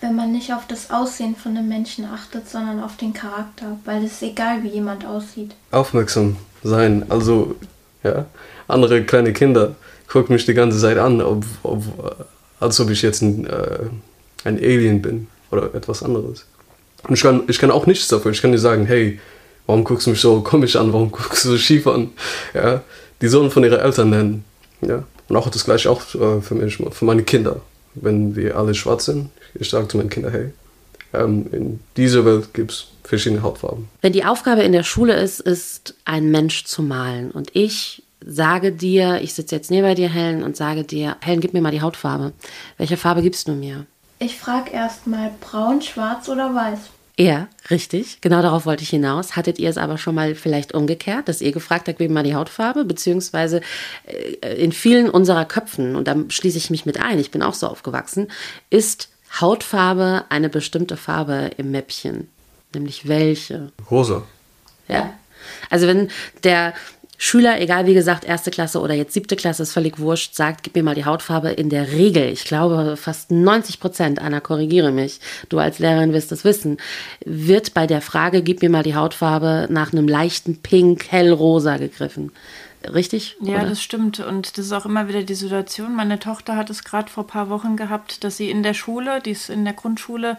wenn 0.00 0.16
man 0.16 0.32
nicht 0.32 0.52
auf 0.54 0.66
das 0.66 0.90
Aussehen 0.90 1.36
von 1.36 1.56
einem 1.56 1.68
Menschen 1.68 2.06
achtet, 2.06 2.48
sondern 2.48 2.82
auf 2.82 2.96
den 2.96 3.12
Charakter, 3.12 3.78
weil 3.84 4.04
es 4.04 4.12
ist 4.12 4.22
egal, 4.22 4.62
wie 4.62 4.68
jemand 4.68 5.04
aussieht. 5.04 5.54
Aufmerksam 5.72 6.36
sein, 6.62 7.04
also 7.10 7.54
ja, 8.02 8.24
andere 8.66 9.04
kleine 9.04 9.32
Kinder 9.32 9.74
gucken 10.08 10.34
mich 10.34 10.46
die 10.46 10.54
ganze 10.54 10.78
Zeit 10.78 10.96
an, 10.96 11.20
ob, 11.20 11.44
ob, 11.62 11.82
als 12.60 12.80
ob 12.80 12.90
ich 12.90 13.02
jetzt 13.02 13.20
ein, 13.20 13.46
äh, 13.46 13.88
ein 14.44 14.56
Alien 14.56 15.02
bin 15.02 15.28
oder 15.54 15.74
etwas 15.74 16.02
anderes. 16.02 16.46
Und 17.06 17.14
ich 17.14 17.22
kann, 17.22 17.42
ich 17.48 17.58
kann 17.58 17.70
auch 17.70 17.86
nichts 17.86 18.08
dafür. 18.08 18.32
Ich 18.32 18.42
kann 18.42 18.52
dir 18.52 18.58
sagen, 18.58 18.86
hey, 18.86 19.20
warum 19.66 19.84
guckst 19.84 20.06
du 20.06 20.10
mich 20.10 20.20
so 20.20 20.40
komisch 20.40 20.76
an, 20.76 20.92
warum 20.92 21.10
guckst 21.10 21.44
du 21.44 21.50
so 21.50 21.58
schief 21.58 21.86
an? 21.86 22.10
Ja, 22.54 22.82
die 23.20 23.28
sollen 23.28 23.50
von 23.50 23.64
ihren 23.64 23.80
Eltern 23.80 24.10
nennen. 24.10 24.44
Ja? 24.80 25.04
Und 25.28 25.36
auch 25.36 25.48
das 25.48 25.64
gleiche 25.64 25.90
auch 25.90 26.02
äh, 26.14 26.40
für 26.40 26.54
mich, 26.54 26.76
für 26.76 27.04
meine 27.04 27.22
Kinder. 27.22 27.60
Wenn 27.94 28.34
wir 28.34 28.56
alle 28.56 28.74
schwarz 28.74 29.04
sind, 29.04 29.30
ich 29.54 29.70
sage 29.70 29.88
zu 29.88 29.96
meinen 29.96 30.10
Kindern, 30.10 30.32
hey, 30.32 30.52
ähm, 31.12 31.46
in 31.52 31.80
dieser 31.96 32.24
Welt 32.24 32.52
gibt 32.52 32.72
es 32.72 32.86
verschiedene 33.04 33.42
Hautfarben. 33.42 33.88
Wenn 34.02 34.12
die 34.12 34.24
Aufgabe 34.24 34.62
in 34.62 34.72
der 34.72 34.82
Schule 34.82 35.14
ist, 35.14 35.40
ist 35.40 35.94
ein 36.04 36.30
Mensch 36.30 36.64
zu 36.64 36.82
malen. 36.82 37.30
Und 37.30 37.54
ich 37.54 38.02
sage 38.26 38.72
dir, 38.72 39.20
ich 39.22 39.34
sitze 39.34 39.54
jetzt 39.54 39.70
neben 39.70 39.94
dir, 39.94 40.08
Helen, 40.08 40.42
und 40.42 40.56
sage 40.56 40.84
dir, 40.84 41.16
Helen, 41.20 41.40
gib 41.40 41.52
mir 41.54 41.60
mal 41.60 41.70
die 41.70 41.82
Hautfarbe. 41.82 42.32
Welche 42.78 42.96
Farbe 42.96 43.22
gibst 43.22 43.48
du 43.48 43.52
mir? 43.52 43.86
Ich 44.24 44.38
frage 44.38 44.70
erstmal 44.70 45.32
braun, 45.38 45.82
schwarz 45.82 46.30
oder 46.30 46.54
weiß. 46.54 46.78
Ja, 47.18 47.46
richtig. 47.68 48.22
Genau 48.22 48.40
darauf 48.40 48.64
wollte 48.64 48.82
ich 48.82 48.88
hinaus. 48.88 49.36
Hattet 49.36 49.58
ihr 49.58 49.68
es 49.68 49.76
aber 49.76 49.98
schon 49.98 50.14
mal 50.14 50.34
vielleicht 50.34 50.72
umgekehrt, 50.72 51.28
dass 51.28 51.42
ihr 51.42 51.52
gefragt 51.52 51.88
habt, 51.88 52.00
wie 52.00 52.08
mal 52.08 52.24
die 52.24 52.34
Hautfarbe, 52.34 52.86
beziehungsweise 52.86 53.60
äh, 54.06 54.54
in 54.54 54.72
vielen 54.72 55.10
unserer 55.10 55.44
Köpfen, 55.44 55.94
und 55.94 56.08
da 56.08 56.16
schließe 56.26 56.56
ich 56.56 56.70
mich 56.70 56.86
mit 56.86 56.98
ein, 56.98 57.18
ich 57.18 57.32
bin 57.32 57.42
auch 57.42 57.52
so 57.52 57.68
aufgewachsen, 57.68 58.28
ist 58.70 59.10
Hautfarbe 59.42 60.24
eine 60.30 60.48
bestimmte 60.48 60.96
Farbe 60.96 61.50
im 61.58 61.70
Mäppchen. 61.70 62.28
Nämlich 62.72 63.06
welche? 63.06 63.72
Rosa. 63.90 64.22
Ja. 64.88 65.12
Also 65.68 65.86
wenn 65.86 66.08
der 66.44 66.72
Schüler, 67.18 67.60
egal 67.60 67.86
wie 67.86 67.94
gesagt, 67.94 68.24
erste 68.24 68.50
Klasse 68.50 68.80
oder 68.80 68.94
jetzt 68.94 69.14
siebte 69.14 69.36
Klasse, 69.36 69.62
ist 69.62 69.72
völlig 69.72 69.98
wurscht, 69.98 70.34
sagt, 70.34 70.62
gib 70.62 70.74
mir 70.74 70.82
mal 70.82 70.94
die 70.94 71.04
Hautfarbe. 71.04 71.50
In 71.50 71.70
der 71.70 71.92
Regel, 71.92 72.28
ich 72.28 72.44
glaube 72.44 72.96
fast 72.96 73.30
90 73.30 73.80
Prozent, 73.80 74.18
Anna, 74.20 74.40
korrigiere 74.40 74.92
mich, 74.92 75.20
du 75.48 75.58
als 75.58 75.78
Lehrerin 75.78 76.12
wirst 76.12 76.32
es 76.32 76.44
wissen, 76.44 76.78
wird 77.24 77.74
bei 77.74 77.86
der 77.86 78.00
Frage, 78.00 78.42
gib 78.42 78.62
mir 78.62 78.70
mal 78.70 78.82
die 78.82 78.94
Hautfarbe, 78.94 79.68
nach 79.70 79.92
einem 79.92 80.08
leichten 80.08 80.60
Pink, 80.60 81.10
hellrosa 81.10 81.76
gegriffen. 81.76 82.32
richtig? 82.92 83.36
Ja, 83.40 83.60
oder? 83.60 83.70
das 83.70 83.82
stimmt. 83.82 84.20
Und 84.20 84.58
das 84.58 84.66
ist 84.66 84.72
auch 84.72 84.86
immer 84.86 85.08
wieder 85.08 85.22
die 85.22 85.34
Situation. 85.34 85.94
Meine 85.94 86.18
Tochter 86.18 86.56
hat 86.56 86.70
es 86.70 86.84
gerade 86.84 87.10
vor 87.10 87.24
ein 87.24 87.28
paar 87.28 87.48
Wochen 87.48 87.76
gehabt, 87.76 88.24
dass 88.24 88.36
sie 88.36 88.50
in 88.50 88.62
der 88.62 88.74
Schule, 88.74 89.20
die 89.20 89.30
ist 89.30 89.50
in 89.50 89.64
der 89.64 89.74
Grundschule, 89.74 90.36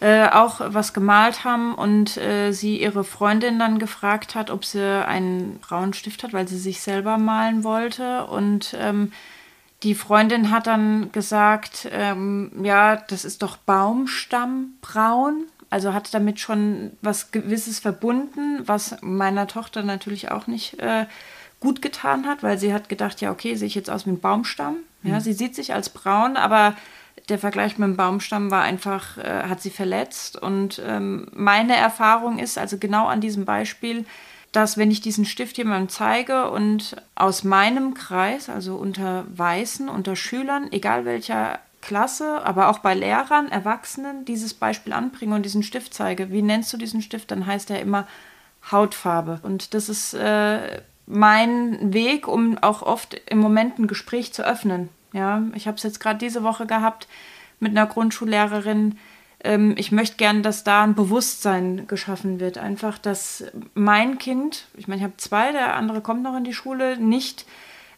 äh, 0.00 0.28
auch 0.28 0.60
was 0.60 0.92
gemalt 0.92 1.44
haben 1.44 1.74
und 1.74 2.16
äh, 2.18 2.52
sie 2.52 2.80
ihre 2.80 3.04
Freundin 3.04 3.58
dann 3.58 3.78
gefragt 3.78 4.34
hat, 4.34 4.50
ob 4.50 4.64
sie 4.64 5.06
einen 5.06 5.58
braunen 5.60 5.94
Stift 5.94 6.22
hat, 6.22 6.32
weil 6.32 6.46
sie 6.46 6.58
sich 6.58 6.82
selber 6.82 7.16
malen 7.16 7.64
wollte. 7.64 8.26
Und 8.26 8.76
ähm, 8.78 9.12
die 9.82 9.94
Freundin 9.94 10.50
hat 10.50 10.66
dann 10.66 11.12
gesagt, 11.12 11.88
ähm, 11.92 12.50
ja, 12.62 12.96
das 12.96 13.24
ist 13.24 13.42
doch 13.42 13.56
Baumstammbraun. 13.56 15.44
Also 15.70 15.92
hat 15.94 16.12
damit 16.14 16.40
schon 16.40 16.92
was 17.02 17.32
Gewisses 17.32 17.80
verbunden, 17.80 18.60
was 18.66 18.96
meiner 19.00 19.46
Tochter 19.46 19.82
natürlich 19.82 20.30
auch 20.30 20.46
nicht 20.46 20.78
äh, 20.78 21.06
gut 21.60 21.82
getan 21.82 22.26
hat, 22.26 22.42
weil 22.42 22.58
sie 22.58 22.72
hat 22.72 22.88
gedacht, 22.88 23.20
ja, 23.20 23.30
okay, 23.30 23.56
sehe 23.56 23.66
ich 23.66 23.74
jetzt 23.74 23.90
aus 23.90 24.06
wie 24.06 24.10
ein 24.10 24.20
Baumstamm. 24.20 24.76
Ja, 25.02 25.14
mhm. 25.14 25.20
sie 25.20 25.32
sieht 25.32 25.54
sich 25.54 25.72
als 25.72 25.88
braun, 25.88 26.36
aber 26.36 26.74
der 27.28 27.38
Vergleich 27.38 27.78
mit 27.78 27.88
dem 27.88 27.96
Baumstamm 27.96 28.50
war 28.50 28.62
einfach, 28.62 29.18
äh, 29.18 29.44
hat 29.48 29.60
sie 29.60 29.70
verletzt. 29.70 30.40
Und 30.40 30.80
ähm, 30.84 31.26
meine 31.34 31.76
Erfahrung 31.76 32.38
ist, 32.38 32.58
also 32.58 32.78
genau 32.78 33.06
an 33.06 33.20
diesem 33.20 33.44
Beispiel, 33.44 34.04
dass 34.52 34.78
wenn 34.78 34.90
ich 34.90 35.00
diesen 35.00 35.24
Stift 35.24 35.58
jemandem 35.58 35.88
zeige 35.88 36.50
und 36.50 36.96
aus 37.14 37.44
meinem 37.44 37.94
Kreis, 37.94 38.48
also 38.48 38.76
unter 38.76 39.24
Weißen, 39.36 39.88
unter 39.88 40.16
Schülern, 40.16 40.72
egal 40.72 41.04
welcher 41.04 41.58
Klasse, 41.82 42.44
aber 42.44 42.68
auch 42.68 42.78
bei 42.78 42.94
Lehrern, 42.94 43.50
Erwachsenen, 43.50 44.24
dieses 44.24 44.54
Beispiel 44.54 44.92
anbringe 44.92 45.34
und 45.34 45.42
diesen 45.42 45.62
Stift 45.62 45.94
zeige, 45.94 46.30
wie 46.30 46.42
nennst 46.42 46.72
du 46.72 46.76
diesen 46.76 47.02
Stift, 47.02 47.30
dann 47.30 47.46
heißt 47.46 47.70
er 47.70 47.80
immer 47.80 48.06
Hautfarbe. 48.70 49.40
Und 49.42 49.74
das 49.74 49.88
ist 49.88 50.14
äh, 50.14 50.80
mein 51.06 51.92
Weg, 51.92 52.26
um 52.26 52.58
auch 52.58 52.82
oft 52.82 53.14
im 53.28 53.38
Moment 53.38 53.78
ein 53.78 53.86
Gespräch 53.86 54.32
zu 54.32 54.44
öffnen. 54.44 54.88
Ja, 55.12 55.42
ich 55.54 55.66
habe 55.66 55.76
es 55.76 55.82
jetzt 55.82 56.00
gerade 56.00 56.18
diese 56.18 56.42
Woche 56.42 56.66
gehabt 56.66 57.08
mit 57.60 57.70
einer 57.70 57.86
Grundschullehrerin. 57.86 58.98
Ähm, 59.42 59.74
ich 59.76 59.92
möchte 59.92 60.16
gerne, 60.16 60.42
dass 60.42 60.64
da 60.64 60.82
ein 60.82 60.94
Bewusstsein 60.94 61.86
geschaffen 61.86 62.40
wird. 62.40 62.58
Einfach, 62.58 62.98
dass 62.98 63.44
mein 63.74 64.18
Kind, 64.18 64.66
ich 64.76 64.88
meine, 64.88 64.98
ich 64.98 65.04
habe 65.04 65.16
zwei, 65.16 65.52
der 65.52 65.74
andere 65.74 66.00
kommt 66.00 66.22
noch 66.22 66.36
in 66.36 66.44
die 66.44 66.54
Schule, 66.54 66.98
nicht 66.98 67.46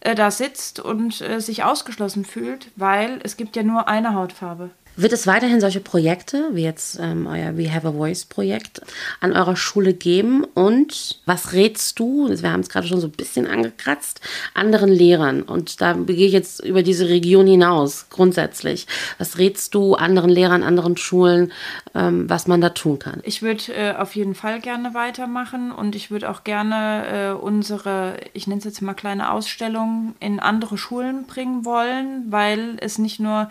äh, 0.00 0.14
da 0.14 0.30
sitzt 0.30 0.80
und 0.80 1.20
äh, 1.20 1.40
sich 1.40 1.64
ausgeschlossen 1.64 2.24
fühlt, 2.24 2.70
weil 2.76 3.20
es 3.22 3.36
gibt 3.36 3.56
ja 3.56 3.62
nur 3.62 3.88
eine 3.88 4.14
Hautfarbe. 4.14 4.70
Wird 5.00 5.12
es 5.12 5.28
weiterhin 5.28 5.60
solche 5.60 5.78
Projekte, 5.78 6.48
wie 6.54 6.64
jetzt 6.64 6.98
ähm, 7.00 7.28
euer 7.28 7.56
We 7.56 7.72
Have 7.72 7.86
a 7.86 7.92
Voice 7.92 8.24
Projekt, 8.24 8.80
an 9.20 9.32
eurer 9.32 9.54
Schule 9.54 9.94
geben? 9.94 10.42
Und 10.42 11.20
was 11.24 11.52
rätst 11.52 12.00
du, 12.00 12.28
wir 12.28 12.50
haben 12.50 12.62
es 12.62 12.68
gerade 12.68 12.88
schon 12.88 13.00
so 13.00 13.06
ein 13.06 13.12
bisschen 13.12 13.46
angekratzt, 13.46 14.20
anderen 14.54 14.88
Lehrern? 14.90 15.42
Und 15.42 15.80
da 15.80 15.92
gehe 15.92 16.26
ich 16.26 16.32
jetzt 16.32 16.64
über 16.64 16.82
diese 16.82 17.08
Region 17.08 17.46
hinaus, 17.46 18.06
grundsätzlich. 18.10 18.88
Was 19.18 19.38
rätst 19.38 19.72
du 19.76 19.94
anderen 19.94 20.30
Lehrern, 20.30 20.64
anderen 20.64 20.96
Schulen, 20.96 21.52
ähm, 21.94 22.28
was 22.28 22.48
man 22.48 22.60
da 22.60 22.70
tun 22.70 22.98
kann? 22.98 23.20
Ich 23.22 23.40
würde 23.40 23.72
äh, 23.72 23.94
auf 23.94 24.16
jeden 24.16 24.34
Fall 24.34 24.58
gerne 24.58 24.94
weitermachen 24.94 25.70
und 25.70 25.94
ich 25.94 26.10
würde 26.10 26.28
auch 26.28 26.42
gerne 26.42 27.06
äh, 27.06 27.40
unsere, 27.40 28.16
ich 28.32 28.48
nenne 28.48 28.58
es 28.58 28.64
jetzt 28.64 28.82
mal 28.82 28.94
kleine 28.94 29.30
Ausstellung, 29.30 30.16
in 30.18 30.40
andere 30.40 30.76
Schulen 30.76 31.24
bringen 31.28 31.64
wollen, 31.64 32.24
weil 32.32 32.78
es 32.80 32.98
nicht 32.98 33.20
nur 33.20 33.48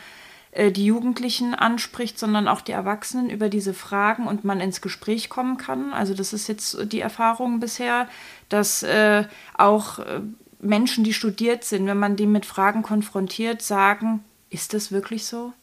äh, 0.57 0.71
die 0.71 0.85
Jugendlichen 0.85 1.53
anspricht, 1.53 2.17
sondern 2.17 2.47
auch 2.47 2.61
die 2.61 2.71
Erwachsenen 2.71 3.29
über 3.29 3.47
diese 3.47 3.75
Fragen 3.75 4.25
und 4.25 4.43
man 4.43 4.59
ins 4.59 4.81
Gespräch 4.81 5.29
kommen 5.29 5.57
kann. 5.57 5.93
Also 5.93 6.15
das 6.15 6.33
ist 6.33 6.47
jetzt 6.47 6.91
die 6.91 6.99
Erfahrung 6.99 7.59
bisher, 7.59 8.07
dass 8.49 8.81
äh, 8.81 9.25
auch 9.55 9.99
äh, 9.99 10.21
Menschen, 10.59 11.03
die 11.03 11.13
studiert 11.13 11.63
sind, 11.63 11.85
wenn 11.85 11.99
man 11.99 12.15
die 12.15 12.25
mit 12.25 12.47
Fragen 12.47 12.81
konfrontiert, 12.81 13.61
sagen, 13.61 14.23
ist 14.49 14.73
das 14.73 14.91
wirklich 14.91 15.27
so? 15.27 15.53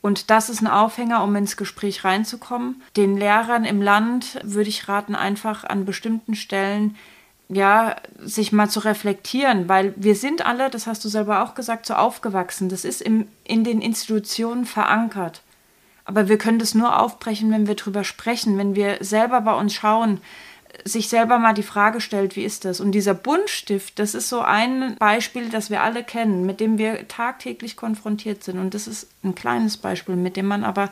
Und 0.00 0.28
das 0.30 0.50
ist 0.50 0.60
ein 0.60 0.66
Aufhänger, 0.66 1.22
um 1.22 1.36
ins 1.36 1.56
Gespräch 1.56 2.02
reinzukommen. 2.02 2.82
Den 2.96 3.16
Lehrern 3.16 3.64
im 3.64 3.80
Land 3.80 4.40
würde 4.42 4.70
ich 4.70 4.88
raten, 4.88 5.14
einfach 5.14 5.62
an 5.62 5.84
bestimmten 5.84 6.34
Stellen 6.34 6.96
ja, 7.54 7.96
sich 8.20 8.52
mal 8.52 8.68
zu 8.68 8.80
reflektieren, 8.80 9.68
weil 9.68 9.94
wir 9.96 10.14
sind 10.14 10.44
alle, 10.44 10.70
das 10.70 10.86
hast 10.86 11.04
du 11.04 11.08
selber 11.08 11.42
auch 11.42 11.54
gesagt, 11.54 11.86
so 11.86 11.94
aufgewachsen. 11.94 12.68
Das 12.68 12.84
ist 12.84 13.02
im, 13.02 13.26
in 13.44 13.64
den 13.64 13.80
Institutionen 13.80 14.64
verankert. 14.64 15.42
Aber 16.04 16.28
wir 16.28 16.38
können 16.38 16.58
das 16.58 16.74
nur 16.74 17.00
aufbrechen, 17.00 17.50
wenn 17.52 17.66
wir 17.66 17.74
drüber 17.74 18.04
sprechen, 18.04 18.58
wenn 18.58 18.74
wir 18.74 18.98
selber 19.00 19.40
bei 19.40 19.54
uns 19.54 19.74
schauen, 19.74 20.20
sich 20.84 21.08
selber 21.08 21.38
mal 21.38 21.52
die 21.52 21.62
Frage 21.62 22.00
stellt, 22.00 22.34
wie 22.34 22.44
ist 22.44 22.64
das? 22.64 22.80
Und 22.80 22.92
dieser 22.92 23.14
Buntstift, 23.14 23.98
das 23.98 24.14
ist 24.14 24.28
so 24.28 24.40
ein 24.40 24.96
Beispiel, 24.98 25.48
das 25.48 25.70
wir 25.70 25.82
alle 25.82 26.02
kennen, 26.02 26.46
mit 26.46 26.60
dem 26.60 26.78
wir 26.78 27.06
tagtäglich 27.08 27.76
konfrontiert 27.76 28.42
sind. 28.42 28.58
Und 28.58 28.74
das 28.74 28.86
ist 28.86 29.08
ein 29.22 29.34
kleines 29.34 29.76
Beispiel, 29.76 30.16
mit 30.16 30.36
dem 30.36 30.46
man 30.46 30.64
aber 30.64 30.90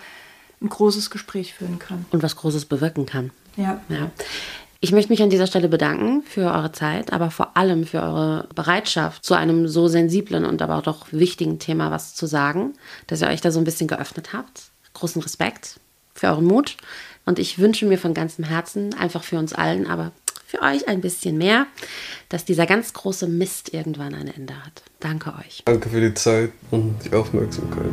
ein 0.61 0.69
großes 0.69 1.11
Gespräch 1.11 1.55
führen 1.55 1.79
kann. 1.79 2.05
Und 2.11 2.23
was 2.23 2.37
Großes 2.37 2.67
bewirken 2.67 3.07
kann. 3.07 3.31
Ja. 3.57 3.81
ja. 3.89 4.11
Ich 4.83 4.93
möchte 4.93 5.13
mich 5.13 5.23
an 5.23 5.29
dieser 5.29 5.47
Stelle 5.47 5.69
bedanken 5.69 6.23
für 6.23 6.51
eure 6.51 6.73
Zeit, 6.73 7.13
aber 7.13 7.31
vor 7.31 7.55
allem 7.59 7.87
für 7.87 8.01
eure 8.01 8.49
Bereitschaft, 8.55 9.23
zu 9.23 9.35
einem 9.35 9.69
so 9.69 9.89
sensiblen 9.89 10.47
und 10.47 10.63
aber 10.63 10.77
auch 10.77 10.83
doch 10.83 11.07
wichtigen 11.11 11.59
Thema 11.59 11.91
was 11.91 12.15
zu 12.15 12.25
sagen, 12.25 12.73
dass 13.07 13.21
ihr 13.21 13.29
euch 13.29 13.43
da 13.43 13.51
so 13.51 13.59
ein 13.59 13.65
bisschen 13.65 13.89
geöffnet 13.89 14.33
habt. 14.33 14.71
Großen 14.95 15.21
Respekt 15.21 15.79
für 16.15 16.29
euren 16.29 16.47
Mut. 16.47 16.79
Und 17.27 17.39
ich 17.39 17.59
wünsche 17.59 17.85
mir 17.85 17.99
von 17.99 18.15
ganzem 18.15 18.45
Herzen, 18.45 18.95
einfach 18.95 19.23
für 19.23 19.39
uns 19.39 19.53
allen, 19.53 19.87
aber 19.87 20.13
für 20.47 20.63
euch 20.63 20.89
ein 20.89 21.03
bisschen 21.03 21.37
mehr, 21.37 21.67
dass 22.31 22.47
dieser 22.47 22.65
ganz 22.65 22.95
große 22.95 23.27
Mist 23.27 23.75
irgendwann 23.75 24.15
ein 24.15 24.29
Ende 24.29 24.55
hat. 24.65 24.83
Danke 24.99 25.35
euch. 25.39 25.63
Danke 25.67 25.91
für 25.91 26.01
die 26.01 26.15
Zeit 26.15 26.53
und 26.71 26.97
die 27.05 27.15
Aufmerksamkeit. 27.15 27.93